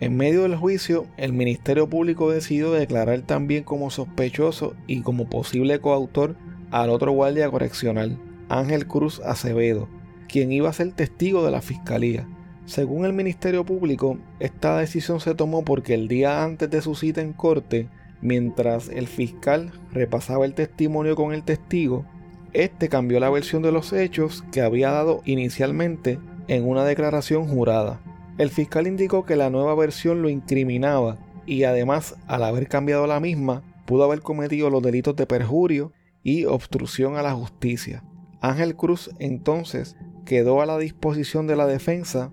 En 0.00 0.16
medio 0.16 0.42
del 0.42 0.56
juicio, 0.56 1.06
el 1.16 1.32
Ministerio 1.32 1.88
Público 1.88 2.30
decidió 2.30 2.70
declarar 2.72 3.20
también 3.22 3.64
como 3.64 3.90
sospechoso 3.90 4.74
y 4.86 5.00
como 5.00 5.28
posible 5.28 5.80
coautor 5.80 6.36
al 6.70 6.90
otro 6.90 7.12
guardia 7.12 7.50
correccional, 7.50 8.18
Ángel 8.48 8.86
Cruz 8.86 9.20
Acevedo, 9.20 9.88
quien 10.28 10.52
iba 10.52 10.68
a 10.68 10.72
ser 10.72 10.92
testigo 10.92 11.44
de 11.44 11.50
la 11.50 11.62
fiscalía. 11.62 12.26
Según 12.66 13.04
el 13.04 13.12
Ministerio 13.12 13.64
Público, 13.64 14.18
esta 14.40 14.76
decisión 14.76 15.20
se 15.20 15.34
tomó 15.34 15.64
porque 15.64 15.94
el 15.94 16.06
día 16.06 16.44
antes 16.44 16.70
de 16.70 16.82
su 16.82 16.94
cita 16.94 17.22
en 17.22 17.32
corte, 17.32 17.88
mientras 18.20 18.88
el 18.88 19.06
fiscal 19.06 19.72
repasaba 19.92 20.44
el 20.44 20.54
testimonio 20.54 21.16
con 21.16 21.32
el 21.32 21.44
testigo, 21.44 22.04
este 22.52 22.88
cambió 22.88 23.20
la 23.20 23.30
versión 23.30 23.62
de 23.62 23.72
los 23.72 23.92
hechos 23.92 24.44
que 24.52 24.62
había 24.62 24.90
dado 24.90 25.22
inicialmente 25.24 26.18
en 26.48 26.68
una 26.68 26.84
declaración 26.84 27.46
jurada. 27.46 28.00
El 28.38 28.50
fiscal 28.50 28.86
indicó 28.86 29.24
que 29.24 29.36
la 29.36 29.50
nueva 29.50 29.74
versión 29.74 30.22
lo 30.22 30.28
incriminaba 30.28 31.18
y 31.46 31.64
además, 31.64 32.16
al 32.26 32.44
haber 32.44 32.68
cambiado 32.68 33.06
la 33.06 33.20
misma, 33.20 33.62
pudo 33.86 34.04
haber 34.04 34.20
cometido 34.20 34.68
los 34.68 34.82
delitos 34.82 35.16
de 35.16 35.26
perjurio 35.26 35.92
y 36.22 36.44
obstrucción 36.44 37.16
a 37.16 37.22
la 37.22 37.32
justicia. 37.32 38.04
Ángel 38.40 38.76
Cruz 38.76 39.10
entonces 39.18 39.96
quedó 40.24 40.60
a 40.60 40.66
la 40.66 40.78
disposición 40.78 41.46
de 41.46 41.56
la 41.56 41.66
defensa 41.66 42.32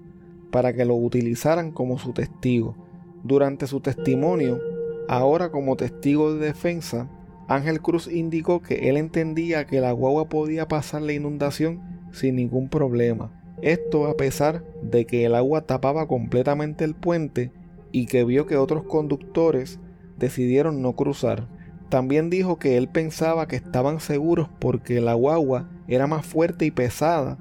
para 0.52 0.74
que 0.74 0.86
lo 0.86 0.96
utilizaran 0.96 1.72
como 1.72 1.98
su 1.98 2.14
testigo. 2.14 2.76
Durante 3.24 3.68
su 3.68 3.80
testimonio, 3.80 4.60
ahora 5.08 5.52
como 5.52 5.76
testigo 5.76 6.34
de 6.34 6.46
defensa, 6.46 7.10
Ángel 7.48 7.82
Cruz 7.82 8.08
indicó 8.08 8.62
que 8.62 8.90
él 8.90 8.98
entendía 8.98 9.66
que 9.66 9.82
la 9.82 9.92
guagua 9.92 10.30
podía 10.30 10.68
pasar 10.68 11.02
la 11.02 11.14
inundación 11.14 11.82
sin 12.12 12.36
ningún 12.36 12.70
problema, 12.70 13.32
esto 13.62 14.08
a 14.08 14.16
pesar 14.16 14.64
de 14.82 15.06
que 15.06 15.26
el 15.26 15.36
agua 15.36 15.62
tapaba 15.62 16.08
completamente 16.08 16.84
el 16.86 16.96
puente 16.96 17.52
y 17.92 18.06
que 18.06 18.24
vio 18.24 18.46
que 18.46 18.58
otros 18.58 18.84
conductores 18.84 19.80
decidieron 20.18 20.82
no 20.82 20.94
cruzar. 20.94 21.48
También 21.90 22.30
dijo 22.30 22.58
que 22.58 22.78
él 22.78 22.88
pensaba 22.88 23.48
que 23.48 23.56
estaban 23.56 24.00
seguros 24.00 24.50
porque 24.60 25.02
la 25.02 25.14
guagua 25.14 25.70
era 25.88 26.08
más 26.08 26.26
fuerte 26.26 26.66
y 26.66 26.72
pesada 26.72 27.38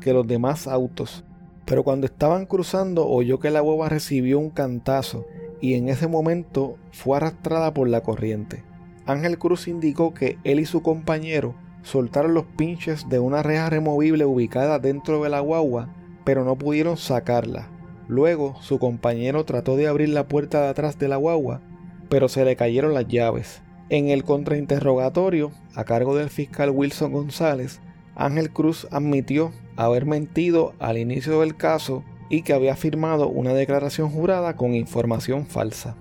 que 0.00 0.12
los 0.12 0.26
demás 0.26 0.66
autos. 0.66 1.24
Pero 1.64 1.82
cuando 1.82 2.06
estaban 2.06 2.46
cruzando 2.46 3.06
oyó 3.06 3.40
que 3.40 3.50
la 3.50 3.60
guagua 3.60 3.88
recibió 3.88 4.38
un 4.38 4.50
cantazo 4.50 5.26
y 5.60 5.74
en 5.74 5.88
ese 5.88 6.06
momento 6.06 6.76
fue 6.92 7.16
arrastrada 7.16 7.74
por 7.74 7.88
la 7.88 8.02
corriente. 8.02 8.62
Ángel 9.06 9.38
Cruz 9.38 9.68
indicó 9.68 10.14
que 10.14 10.38
él 10.44 10.60
y 10.60 10.66
su 10.66 10.82
compañero 10.82 11.54
soltaron 11.82 12.34
los 12.34 12.44
pinches 12.44 13.08
de 13.08 13.18
una 13.18 13.42
reja 13.42 13.70
removible 13.70 14.24
ubicada 14.24 14.78
dentro 14.78 15.22
de 15.22 15.30
la 15.30 15.40
guagua, 15.40 15.88
pero 16.24 16.44
no 16.44 16.56
pudieron 16.56 16.96
sacarla. 16.96 17.68
Luego 18.06 18.56
su 18.60 18.78
compañero 18.78 19.44
trató 19.44 19.76
de 19.76 19.88
abrir 19.88 20.10
la 20.10 20.28
puerta 20.28 20.62
de 20.62 20.68
atrás 20.68 20.98
de 20.98 21.08
la 21.08 21.16
guagua, 21.16 21.60
pero 22.08 22.28
se 22.28 22.44
le 22.44 22.56
cayeron 22.56 22.94
las 22.94 23.06
llaves. 23.08 23.62
En 23.90 24.10
el 24.10 24.22
contrainterrogatorio, 24.22 25.50
a 25.74 25.84
cargo 25.84 26.14
del 26.14 26.28
fiscal 26.28 26.70
Wilson 26.70 27.10
González, 27.10 27.80
Ángel 28.14 28.50
Cruz 28.50 28.86
admitió 28.90 29.52
haber 29.76 30.04
mentido 30.04 30.74
al 30.78 30.98
inicio 30.98 31.40
del 31.40 31.56
caso 31.56 32.04
y 32.28 32.42
que 32.42 32.52
había 32.52 32.76
firmado 32.76 33.28
una 33.28 33.54
declaración 33.54 34.10
jurada 34.10 34.56
con 34.56 34.74
información 34.74 35.46
falsa. 35.46 35.96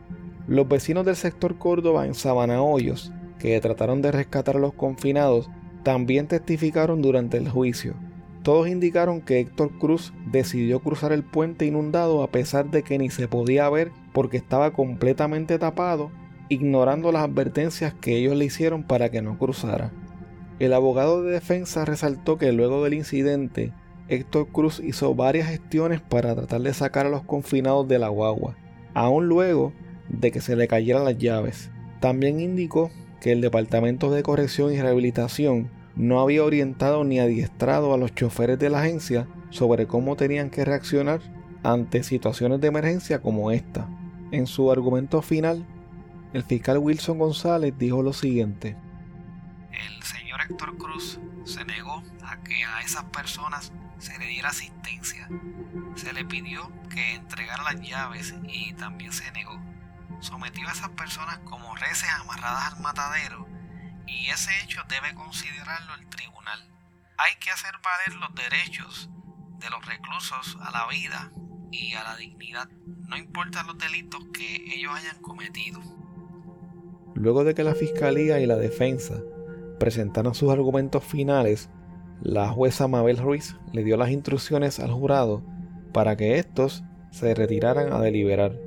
Los 0.47 0.67
vecinos 0.67 1.05
del 1.05 1.15
sector 1.15 1.57
Córdoba 1.57 2.05
en 2.05 2.13
Sabana 2.13 2.61
Hoyos, 2.61 3.13
que 3.39 3.59
trataron 3.61 4.01
de 4.01 4.11
rescatar 4.11 4.57
a 4.57 4.59
los 4.59 4.73
confinados, 4.73 5.49
también 5.83 6.27
testificaron 6.27 7.01
durante 7.01 7.37
el 7.37 7.49
juicio. 7.49 7.93
Todos 8.43 8.67
indicaron 8.67 9.21
que 9.21 9.39
Héctor 9.39 9.77
Cruz 9.77 10.13
decidió 10.29 10.79
cruzar 10.81 11.13
el 11.13 11.23
puente 11.23 11.65
inundado 11.65 12.21
a 12.21 12.31
pesar 12.31 12.69
de 12.69 12.83
que 12.83 12.97
ni 12.97 13.09
se 13.09 13.29
podía 13.29 13.69
ver 13.69 13.91
porque 14.11 14.35
estaba 14.35 14.71
completamente 14.71 15.57
tapado, 15.59 16.11
ignorando 16.49 17.11
las 17.11 17.23
advertencias 17.23 17.93
que 17.93 18.15
ellos 18.17 18.35
le 18.35 18.45
hicieron 18.45 18.83
para 18.83 19.09
que 19.09 19.21
no 19.21 19.37
cruzara. 19.37 19.91
El 20.59 20.73
abogado 20.73 21.23
de 21.23 21.31
defensa 21.31 21.85
resaltó 21.85 22.37
que 22.37 22.51
luego 22.51 22.83
del 22.83 22.95
incidente, 22.95 23.73
Héctor 24.07 24.47
Cruz 24.47 24.79
hizo 24.83 25.13
varias 25.13 25.49
gestiones 25.49 26.01
para 26.01 26.33
tratar 26.33 26.61
de 26.61 26.73
sacar 26.73 27.05
a 27.05 27.09
los 27.09 27.23
confinados 27.23 27.87
de 27.87 27.99
la 27.99 28.07
guagua, 28.07 28.55
aún 28.93 29.27
luego 29.27 29.73
de 30.09 30.31
que 30.31 30.41
se 30.41 30.55
le 30.55 30.67
cayeran 30.67 31.05
las 31.05 31.17
llaves. 31.17 31.69
También 31.99 32.39
indicó 32.39 32.89
que 33.21 33.31
el 33.31 33.41
Departamento 33.41 34.09
de 34.11 34.23
Corrección 34.23 34.73
y 34.73 34.81
Rehabilitación 34.81 35.69
no 35.95 36.21
había 36.21 36.43
orientado 36.43 37.03
ni 37.03 37.19
adiestrado 37.19 37.93
a 37.93 37.97
los 37.97 38.13
choferes 38.13 38.59
de 38.59 38.69
la 38.69 38.81
agencia 38.81 39.27
sobre 39.49 39.87
cómo 39.87 40.15
tenían 40.15 40.49
que 40.49 40.63
reaccionar 40.63 41.19
ante 41.63 42.03
situaciones 42.03 42.61
de 42.61 42.67
emergencia 42.67 43.19
como 43.19 43.51
esta. 43.51 43.89
En 44.31 44.45
su 44.45 44.71
argumento 44.71 45.21
final, 45.21 45.65
el 46.37 46.43
fiscal 46.43 46.77
Wilson 46.77 47.17
González 47.17 47.73
dijo 47.77 48.03
lo 48.03 48.13
siguiente. 48.13 48.77
El 49.71 50.03
señor 50.03 50.41
Héctor 50.41 50.77
Cruz 50.77 51.19
se 51.45 51.65
negó 51.65 52.03
a 52.23 52.37
que 52.43 52.63
a 52.63 52.81
esas 52.81 53.05
personas 53.05 53.73
se 53.97 54.17
le 54.19 54.27
diera 54.27 54.49
asistencia. 54.49 55.27
Se 55.95 56.13
le 56.13 56.25
pidió 56.25 56.71
que 56.89 57.15
entregara 57.15 57.63
las 57.63 57.81
llaves 57.81 58.35
y 58.47 58.73
también 58.73 59.11
se 59.11 59.31
negó. 59.31 59.59
Sometió 60.19 60.67
a 60.67 60.73
esas 60.73 60.89
personas 60.89 61.39
como 61.39 61.75
reces 61.75 62.09
amarradas 62.21 62.73
al 62.73 62.81
matadero 62.81 63.47
y 64.05 64.27
ese 64.27 64.51
hecho 64.63 64.83
debe 64.87 65.15
considerarlo 65.15 65.95
el 65.95 66.07
tribunal. 66.07 66.69
Hay 67.17 67.35
que 67.39 67.49
hacer 67.49 67.73
valer 67.83 68.15
los 68.19 68.35
derechos 68.35 69.09
de 69.57 69.69
los 69.71 69.83
reclusos 69.85 70.55
a 70.61 70.69
la 70.69 70.87
vida 70.87 71.31
y 71.71 71.93
a 71.95 72.03
la 72.03 72.15
dignidad, 72.15 72.69
no 73.07 73.17
importa 73.17 73.63
los 73.63 73.77
delitos 73.77 74.23
que 74.33 74.55
ellos 74.73 74.93
hayan 74.93 75.19
cometido. 75.21 75.96
Luego 77.19 77.43
de 77.43 77.55
que 77.55 77.63
la 77.63 77.73
fiscalía 77.73 78.39
y 78.39 78.45
la 78.45 78.57
defensa 78.57 79.15
presentaron 79.79 80.35
sus 80.35 80.51
argumentos 80.51 81.03
finales, 81.03 81.67
la 82.21 82.47
jueza 82.49 82.87
Mabel 82.87 83.17
Ruiz 83.17 83.55
le 83.73 83.83
dio 83.83 83.97
las 83.97 84.11
instrucciones 84.11 84.79
al 84.79 84.91
jurado 84.91 85.41
para 85.93 86.15
que 86.15 86.37
estos 86.37 86.83
se 87.09 87.33
retiraran 87.33 87.91
a 87.91 87.99
deliberar. 87.99 88.59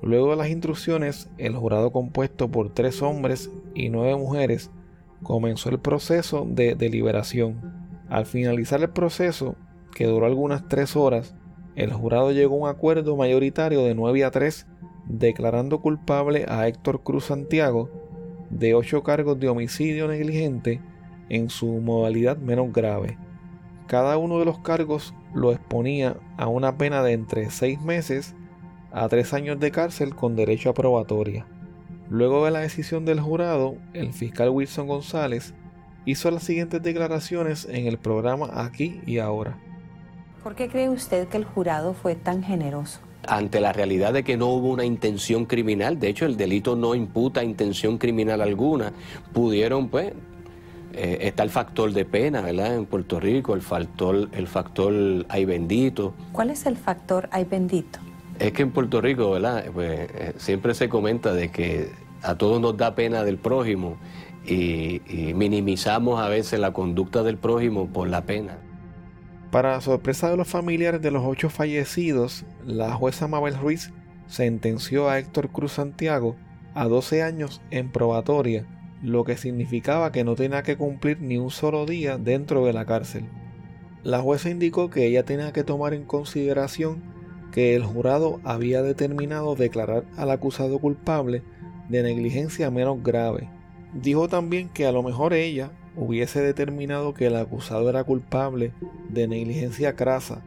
Luego 0.00 0.30
de 0.30 0.36
las 0.36 0.48
instrucciones, 0.48 1.28
el 1.36 1.54
jurado 1.54 1.92
compuesto 1.92 2.50
por 2.50 2.72
tres 2.72 3.02
hombres 3.02 3.50
y 3.74 3.90
nueve 3.90 4.16
mujeres 4.16 4.70
comenzó 5.22 5.68
el 5.68 5.78
proceso 5.78 6.46
de 6.48 6.74
deliberación. 6.74 7.60
Al 8.08 8.24
finalizar 8.24 8.80
el 8.80 8.88
proceso, 8.88 9.54
que 9.94 10.06
duró 10.06 10.24
algunas 10.24 10.66
tres 10.66 10.96
horas, 10.96 11.34
el 11.76 11.92
jurado 11.92 12.32
llegó 12.32 12.54
a 12.54 12.70
un 12.70 12.74
acuerdo 12.74 13.16
mayoritario 13.16 13.84
de 13.84 13.94
9 13.94 14.24
a 14.24 14.30
3 14.30 14.66
declarando 15.06 15.80
culpable 15.80 16.46
a 16.48 16.66
Héctor 16.68 17.02
Cruz 17.02 17.26
Santiago 17.26 17.90
de 18.50 18.74
ocho 18.74 19.02
cargos 19.02 19.38
de 19.40 19.48
homicidio 19.48 20.08
negligente 20.08 20.80
en 21.28 21.48
su 21.48 21.66
modalidad 21.66 22.36
menos 22.36 22.72
grave. 22.72 23.16
Cada 23.86 24.16
uno 24.18 24.38
de 24.38 24.44
los 24.44 24.58
cargos 24.58 25.14
lo 25.34 25.52
exponía 25.52 26.16
a 26.36 26.46
una 26.48 26.76
pena 26.76 27.02
de 27.02 27.12
entre 27.12 27.50
seis 27.50 27.80
meses 27.80 28.34
a 28.92 29.08
tres 29.08 29.32
años 29.32 29.58
de 29.58 29.70
cárcel 29.70 30.14
con 30.14 30.36
derecho 30.36 30.70
a 30.70 30.74
probatoria. 30.74 31.46
Luego 32.10 32.44
de 32.44 32.50
la 32.50 32.60
decisión 32.60 33.04
del 33.06 33.20
jurado, 33.20 33.76
el 33.94 34.12
fiscal 34.12 34.50
Wilson 34.50 34.86
González 34.86 35.54
hizo 36.04 36.30
las 36.30 36.42
siguientes 36.42 36.82
declaraciones 36.82 37.66
en 37.70 37.86
el 37.86 37.98
programa 37.98 38.50
Aquí 38.52 39.00
y 39.06 39.18
Ahora. 39.18 39.58
¿Por 40.42 40.54
qué 40.54 40.68
cree 40.68 40.90
usted 40.90 41.28
que 41.28 41.38
el 41.38 41.44
jurado 41.44 41.94
fue 41.94 42.14
tan 42.14 42.42
generoso? 42.42 43.00
Ante 43.26 43.60
la 43.60 43.72
realidad 43.72 44.12
de 44.12 44.22
que 44.22 44.36
no 44.36 44.48
hubo 44.48 44.68
una 44.68 44.84
intención 44.84 45.46
criminal, 45.46 45.98
de 45.98 46.08
hecho 46.08 46.26
el 46.26 46.36
delito 46.36 46.76
no 46.76 46.94
imputa 46.94 47.44
intención 47.44 47.98
criminal 47.98 48.40
alguna, 48.40 48.92
pudieron 49.32 49.88
pues 49.88 50.12
Eh, 50.94 51.28
está 51.28 51.42
el 51.42 51.48
factor 51.48 51.90
de 51.94 52.04
pena, 52.04 52.42
¿verdad? 52.42 52.76
En 52.76 52.84
Puerto 52.84 53.18
Rico, 53.18 53.54
el 53.54 53.62
factor, 53.62 54.28
el 54.32 54.46
factor 54.46 54.92
ay 55.30 55.46
bendito. 55.46 56.12
¿Cuál 56.32 56.50
es 56.50 56.66
el 56.66 56.76
factor 56.76 57.30
ay 57.32 57.44
bendito? 57.44 57.98
Es 58.38 58.52
que 58.52 58.60
en 58.60 58.72
Puerto 58.72 59.00
Rico, 59.00 59.30
¿verdad? 59.30 59.64
Pues 59.72 60.10
eh, 60.12 60.34
siempre 60.36 60.74
se 60.74 60.90
comenta 60.90 61.32
de 61.32 61.48
que 61.48 61.88
a 62.22 62.34
todos 62.34 62.60
nos 62.60 62.76
da 62.76 62.94
pena 62.94 63.24
del 63.24 63.38
prójimo 63.38 63.96
y, 64.46 65.00
y 65.08 65.32
minimizamos 65.32 66.20
a 66.20 66.28
veces 66.28 66.60
la 66.60 66.72
conducta 66.72 67.22
del 67.22 67.38
prójimo 67.38 67.86
por 67.86 68.08
la 68.08 68.20
pena. 68.26 68.58
Para 69.52 69.78
sorpresa 69.82 70.30
de 70.30 70.38
los 70.38 70.48
familiares 70.48 71.02
de 71.02 71.10
los 71.10 71.24
ocho 71.26 71.50
fallecidos, 71.50 72.46
la 72.64 72.94
jueza 72.94 73.28
Mabel 73.28 73.54
Ruiz 73.54 73.92
sentenció 74.26 75.10
a 75.10 75.18
Héctor 75.18 75.50
Cruz 75.50 75.72
Santiago 75.72 76.36
a 76.72 76.88
12 76.88 77.22
años 77.22 77.60
en 77.70 77.92
probatoria 77.92 78.64
lo 79.02 79.24
que 79.24 79.36
significaba 79.36 80.10
que 80.10 80.24
no 80.24 80.36
tenía 80.36 80.62
que 80.62 80.78
cumplir 80.78 81.20
ni 81.20 81.36
un 81.36 81.50
solo 81.50 81.84
día 81.84 82.16
dentro 82.16 82.64
de 82.64 82.72
la 82.72 82.86
cárcel. 82.86 83.28
La 84.02 84.22
jueza 84.22 84.48
indicó 84.48 84.88
que 84.88 85.06
ella 85.06 85.26
tenía 85.26 85.52
que 85.52 85.64
tomar 85.64 85.92
en 85.92 86.04
consideración 86.04 87.02
que 87.52 87.76
el 87.76 87.84
jurado 87.84 88.40
había 88.44 88.80
determinado 88.80 89.54
declarar 89.54 90.06
al 90.16 90.30
acusado 90.30 90.78
culpable 90.78 91.42
de 91.90 92.02
negligencia 92.02 92.70
menos 92.70 93.02
grave. 93.02 93.50
Dijo 93.92 94.28
también 94.28 94.70
que 94.70 94.86
a 94.86 94.92
lo 94.92 95.02
mejor 95.02 95.34
ella 95.34 95.72
hubiese 95.96 96.40
determinado 96.40 97.14
que 97.14 97.26
el 97.26 97.36
acusado 97.36 97.88
era 97.88 98.04
culpable 98.04 98.72
de 99.08 99.28
negligencia 99.28 99.94
crasa, 99.94 100.42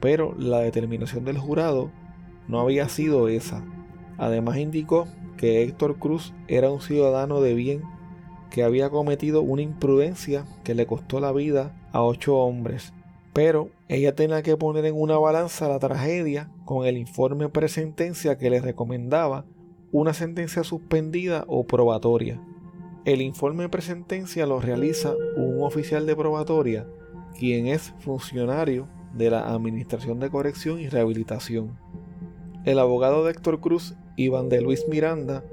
pero 0.00 0.34
la 0.38 0.60
determinación 0.60 1.24
del 1.24 1.38
jurado 1.38 1.90
no 2.48 2.60
había 2.60 2.88
sido 2.88 3.28
esa. 3.28 3.64
Además 4.18 4.58
indicó 4.58 5.08
que 5.36 5.62
Héctor 5.62 5.96
Cruz 5.96 6.32
era 6.48 6.70
un 6.70 6.80
ciudadano 6.80 7.40
de 7.40 7.54
bien 7.54 7.82
que 8.50 8.62
había 8.62 8.90
cometido 8.90 9.42
una 9.42 9.62
imprudencia 9.62 10.46
que 10.64 10.74
le 10.74 10.86
costó 10.86 11.20
la 11.20 11.32
vida 11.32 11.74
a 11.92 12.02
ocho 12.02 12.36
hombres. 12.36 12.92
Pero 13.32 13.68
ella 13.88 14.14
tenía 14.14 14.42
que 14.42 14.56
poner 14.56 14.86
en 14.86 14.98
una 14.98 15.18
balanza 15.18 15.68
la 15.68 15.78
tragedia 15.78 16.48
con 16.64 16.86
el 16.86 16.96
informe 16.96 17.48
presentencia 17.48 18.38
que 18.38 18.48
le 18.48 18.60
recomendaba 18.60 19.44
una 19.92 20.14
sentencia 20.14 20.64
suspendida 20.64 21.44
o 21.46 21.64
probatoria. 21.66 22.40
El 23.06 23.22
informe 23.22 23.68
presentencia 23.68 24.46
lo 24.46 24.60
realiza 24.60 25.14
un 25.36 25.62
oficial 25.62 26.06
de 26.06 26.16
probatoria, 26.16 26.88
quien 27.38 27.68
es 27.68 27.94
funcionario 28.00 28.88
de 29.14 29.30
la 29.30 29.48
Administración 29.48 30.18
de 30.18 30.28
Corrección 30.28 30.80
y 30.80 30.88
Rehabilitación. 30.88 31.78
El 32.64 32.80
abogado 32.80 33.24
de 33.24 33.30
Héctor 33.30 33.60
Cruz 33.60 33.94
Iván 34.16 34.48
de 34.48 34.60
Luis 34.60 34.86
Miranda, 34.88 35.44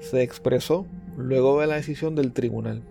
se 0.00 0.22
expresó 0.22 0.86
luego 1.18 1.60
de 1.60 1.66
la 1.66 1.74
decisión 1.74 2.14
del 2.14 2.32
tribunal. 2.32 2.82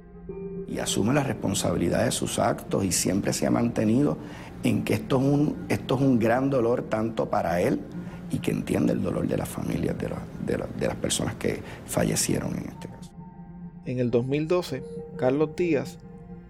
Y 0.67 0.77
asume 0.77 1.15
la 1.15 1.23
responsabilidad 1.23 2.05
de 2.05 2.11
sus 2.11 2.37
actos 2.37 2.85
y 2.85 2.91
siempre 2.91 3.33
se 3.33 3.47
ha 3.47 3.49
mantenido 3.49 4.19
en 4.63 4.83
que 4.83 4.93
esto 4.93 5.17
es 5.17 5.23
un, 5.23 5.65
esto 5.67 5.95
es 5.95 6.01
un 6.01 6.19
gran 6.19 6.51
dolor 6.51 6.83
tanto 6.83 7.27
para 7.27 7.59
él 7.59 7.79
y 8.29 8.37
que 8.37 8.51
entiende 8.51 8.93
el 8.93 9.01
dolor 9.01 9.27
de 9.27 9.35
las 9.35 9.49
familias 9.49 9.95
de, 9.97 10.09
de 10.45 10.87
las 10.87 10.95
personas 10.97 11.33
que 11.37 11.63
fallecieron 11.87 12.51
en 12.51 12.69
este. 12.69 12.90
En 13.85 13.99
el 13.99 14.11
2012, 14.11 14.83
Carlos 15.17 15.55
Díaz, 15.55 15.97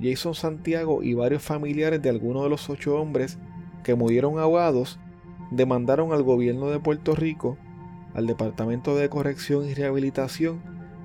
Jason 0.01 0.33
Santiago 0.33 1.01
y 1.03 1.13
varios 1.13 1.41
familiares 1.41 2.01
de 2.01 2.09
algunos 2.09 2.43
de 2.43 2.49
los 2.49 2.69
ocho 2.69 2.99
hombres 2.99 3.37
que 3.83 3.95
murieron 3.95 4.37
ahogados 4.39 4.99
demandaron 5.49 6.11
al 6.11 6.23
gobierno 6.23 6.69
de 6.69 6.79
Puerto 6.79 7.15
Rico 7.15 7.57
al 8.13 8.27
Departamento 8.27 8.95
de 8.95 9.09
Corrección 9.09 9.65
y 9.69 9.73
Rehabilitación 9.73 10.61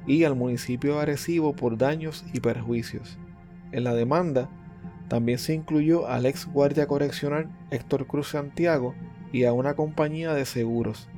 y 0.06 0.24
al 0.24 0.34
municipio 0.34 0.94
de 0.94 1.02
Arecibo 1.02 1.54
por 1.54 1.78
daños 1.78 2.24
y 2.32 2.40
perjuicios. 2.40 3.18
En 3.70 3.84
la 3.84 3.94
demanda 3.94 4.48
también 5.08 5.38
se 5.38 5.54
incluyó 5.54 6.08
al 6.08 6.26
ex 6.26 6.46
guardia 6.46 6.86
correccional 6.86 7.48
Héctor 7.70 8.06
Cruz 8.06 8.30
Santiago 8.30 8.94
y 9.32 9.44
a 9.44 9.52
una 9.52 9.74
compañía 9.74 10.34
de 10.34 10.44
seguros. 10.44 11.08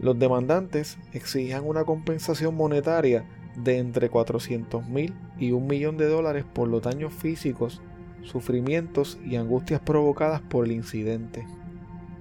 Los 0.00 0.18
demandantes 0.18 0.96
exigían 1.12 1.66
una 1.66 1.84
compensación 1.84 2.54
monetaria 2.54 3.26
de 3.64 3.78
entre 3.78 4.08
400 4.08 4.86
mil 4.88 5.14
y 5.38 5.52
un 5.52 5.66
millón 5.66 5.96
de 5.96 6.06
dólares 6.06 6.44
por 6.52 6.68
los 6.68 6.82
daños 6.82 7.12
físicos, 7.12 7.80
sufrimientos 8.22 9.18
y 9.24 9.36
angustias 9.36 9.80
provocadas 9.80 10.40
por 10.40 10.66
el 10.66 10.72
incidente. 10.72 11.46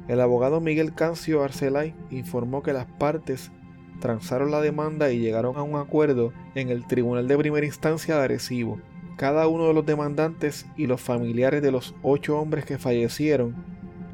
El 0.08 0.22
abogado 0.22 0.62
Miguel 0.62 0.94
Cancio 0.94 1.44
Arcelay 1.44 1.94
informó 2.12 2.64
que 2.64 2.74
las 2.74 2.86
partes 2.86 3.52
transaron 4.00 4.52
la 4.52 4.62
demanda 4.62 5.12
y 5.12 5.20
llegaron 5.20 5.58
a 5.58 5.64
un 5.64 5.76
acuerdo 5.76 6.32
en 6.56 6.70
el 6.70 6.86
Tribunal 6.86 7.28
de 7.28 7.38
Primera 7.38 7.66
Instancia 7.66 8.16
de 8.16 8.24
Arecibo. 8.24 8.80
Cada 9.18 9.48
uno 9.48 9.68
de 9.68 9.74
los 9.74 9.86
demandantes 9.86 10.66
y 10.78 10.88
los 10.88 11.02
familiares 11.02 11.62
de 11.62 11.72
los 11.72 11.96
ocho 12.04 12.40
hombres 12.40 12.66
que 12.66 12.78
fallecieron 12.78 13.56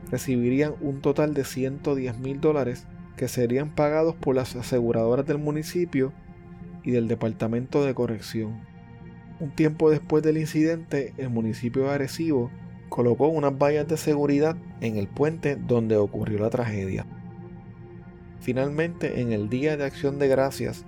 recibirían 0.10 0.76
un 0.82 1.02
total 1.02 1.34
de 1.34 1.44
110 1.44 2.20
mil 2.20 2.40
dólares 2.40 2.88
que 3.18 3.28
serían 3.28 3.70
pagados 3.70 4.16
por 4.16 4.36
las 4.36 4.56
aseguradoras 4.56 5.26
del 5.26 5.38
municipio 5.38 6.14
y 6.84 6.92
del 6.92 7.08
Departamento 7.08 7.84
de 7.84 7.94
Corrección. 7.94 8.62
Un 9.40 9.52
tiempo 9.52 9.90
después 9.90 10.24
del 10.24 10.38
incidente, 10.38 11.14
el 11.18 11.30
municipio 11.30 11.84
de 11.84 11.90
Arecibo 11.92 12.52
colocó 12.90 13.28
unas 13.28 13.58
vallas 13.58 13.88
de 13.88 13.98
seguridad 13.98 14.56
en 14.82 14.98
el 14.98 15.08
puente 15.08 15.56
donde 15.56 15.98
ocurrió 15.98 16.40
la 16.40 16.50
tragedia. 16.50 17.06
Finalmente, 18.40 19.22
en 19.22 19.32
el 19.32 19.50
Día 19.50 19.78
de 19.78 19.86
Acción 19.86 20.20
de 20.20 20.28
Gracias 20.28 20.86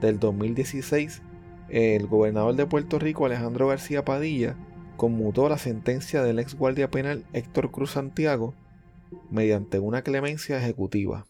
del 0.00 0.18
2016, 0.18 1.22
el 1.68 2.06
gobernador 2.06 2.54
de 2.54 2.66
Puerto 2.66 2.98
Rico, 2.98 3.26
Alejandro 3.26 3.68
García 3.68 4.04
Padilla, 4.04 4.56
conmutó 4.96 5.48
la 5.48 5.58
sentencia 5.58 6.22
del 6.22 6.38
ex 6.38 6.54
guardia 6.54 6.90
penal 6.90 7.24
Héctor 7.32 7.70
Cruz 7.70 7.90
Santiago 7.92 8.54
mediante 9.30 9.78
una 9.78 10.02
clemencia 10.02 10.58
ejecutiva. 10.58 11.26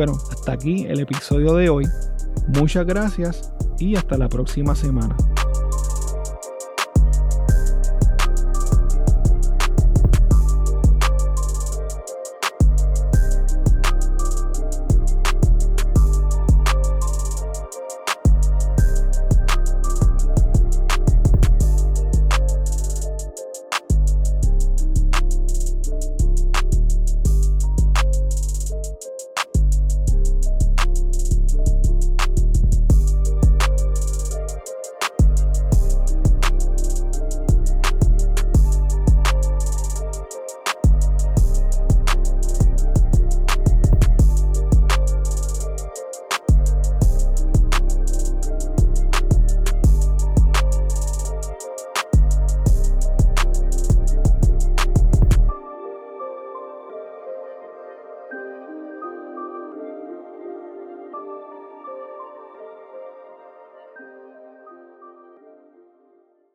Bueno, 0.00 0.16
hasta 0.30 0.52
aquí 0.52 0.86
el 0.88 0.98
episodio 1.00 1.52
de 1.56 1.68
hoy. 1.68 1.86
Muchas 2.58 2.86
gracias 2.86 3.52
y 3.78 3.96
hasta 3.96 4.16
la 4.16 4.30
próxima 4.30 4.74
semana. 4.74 5.14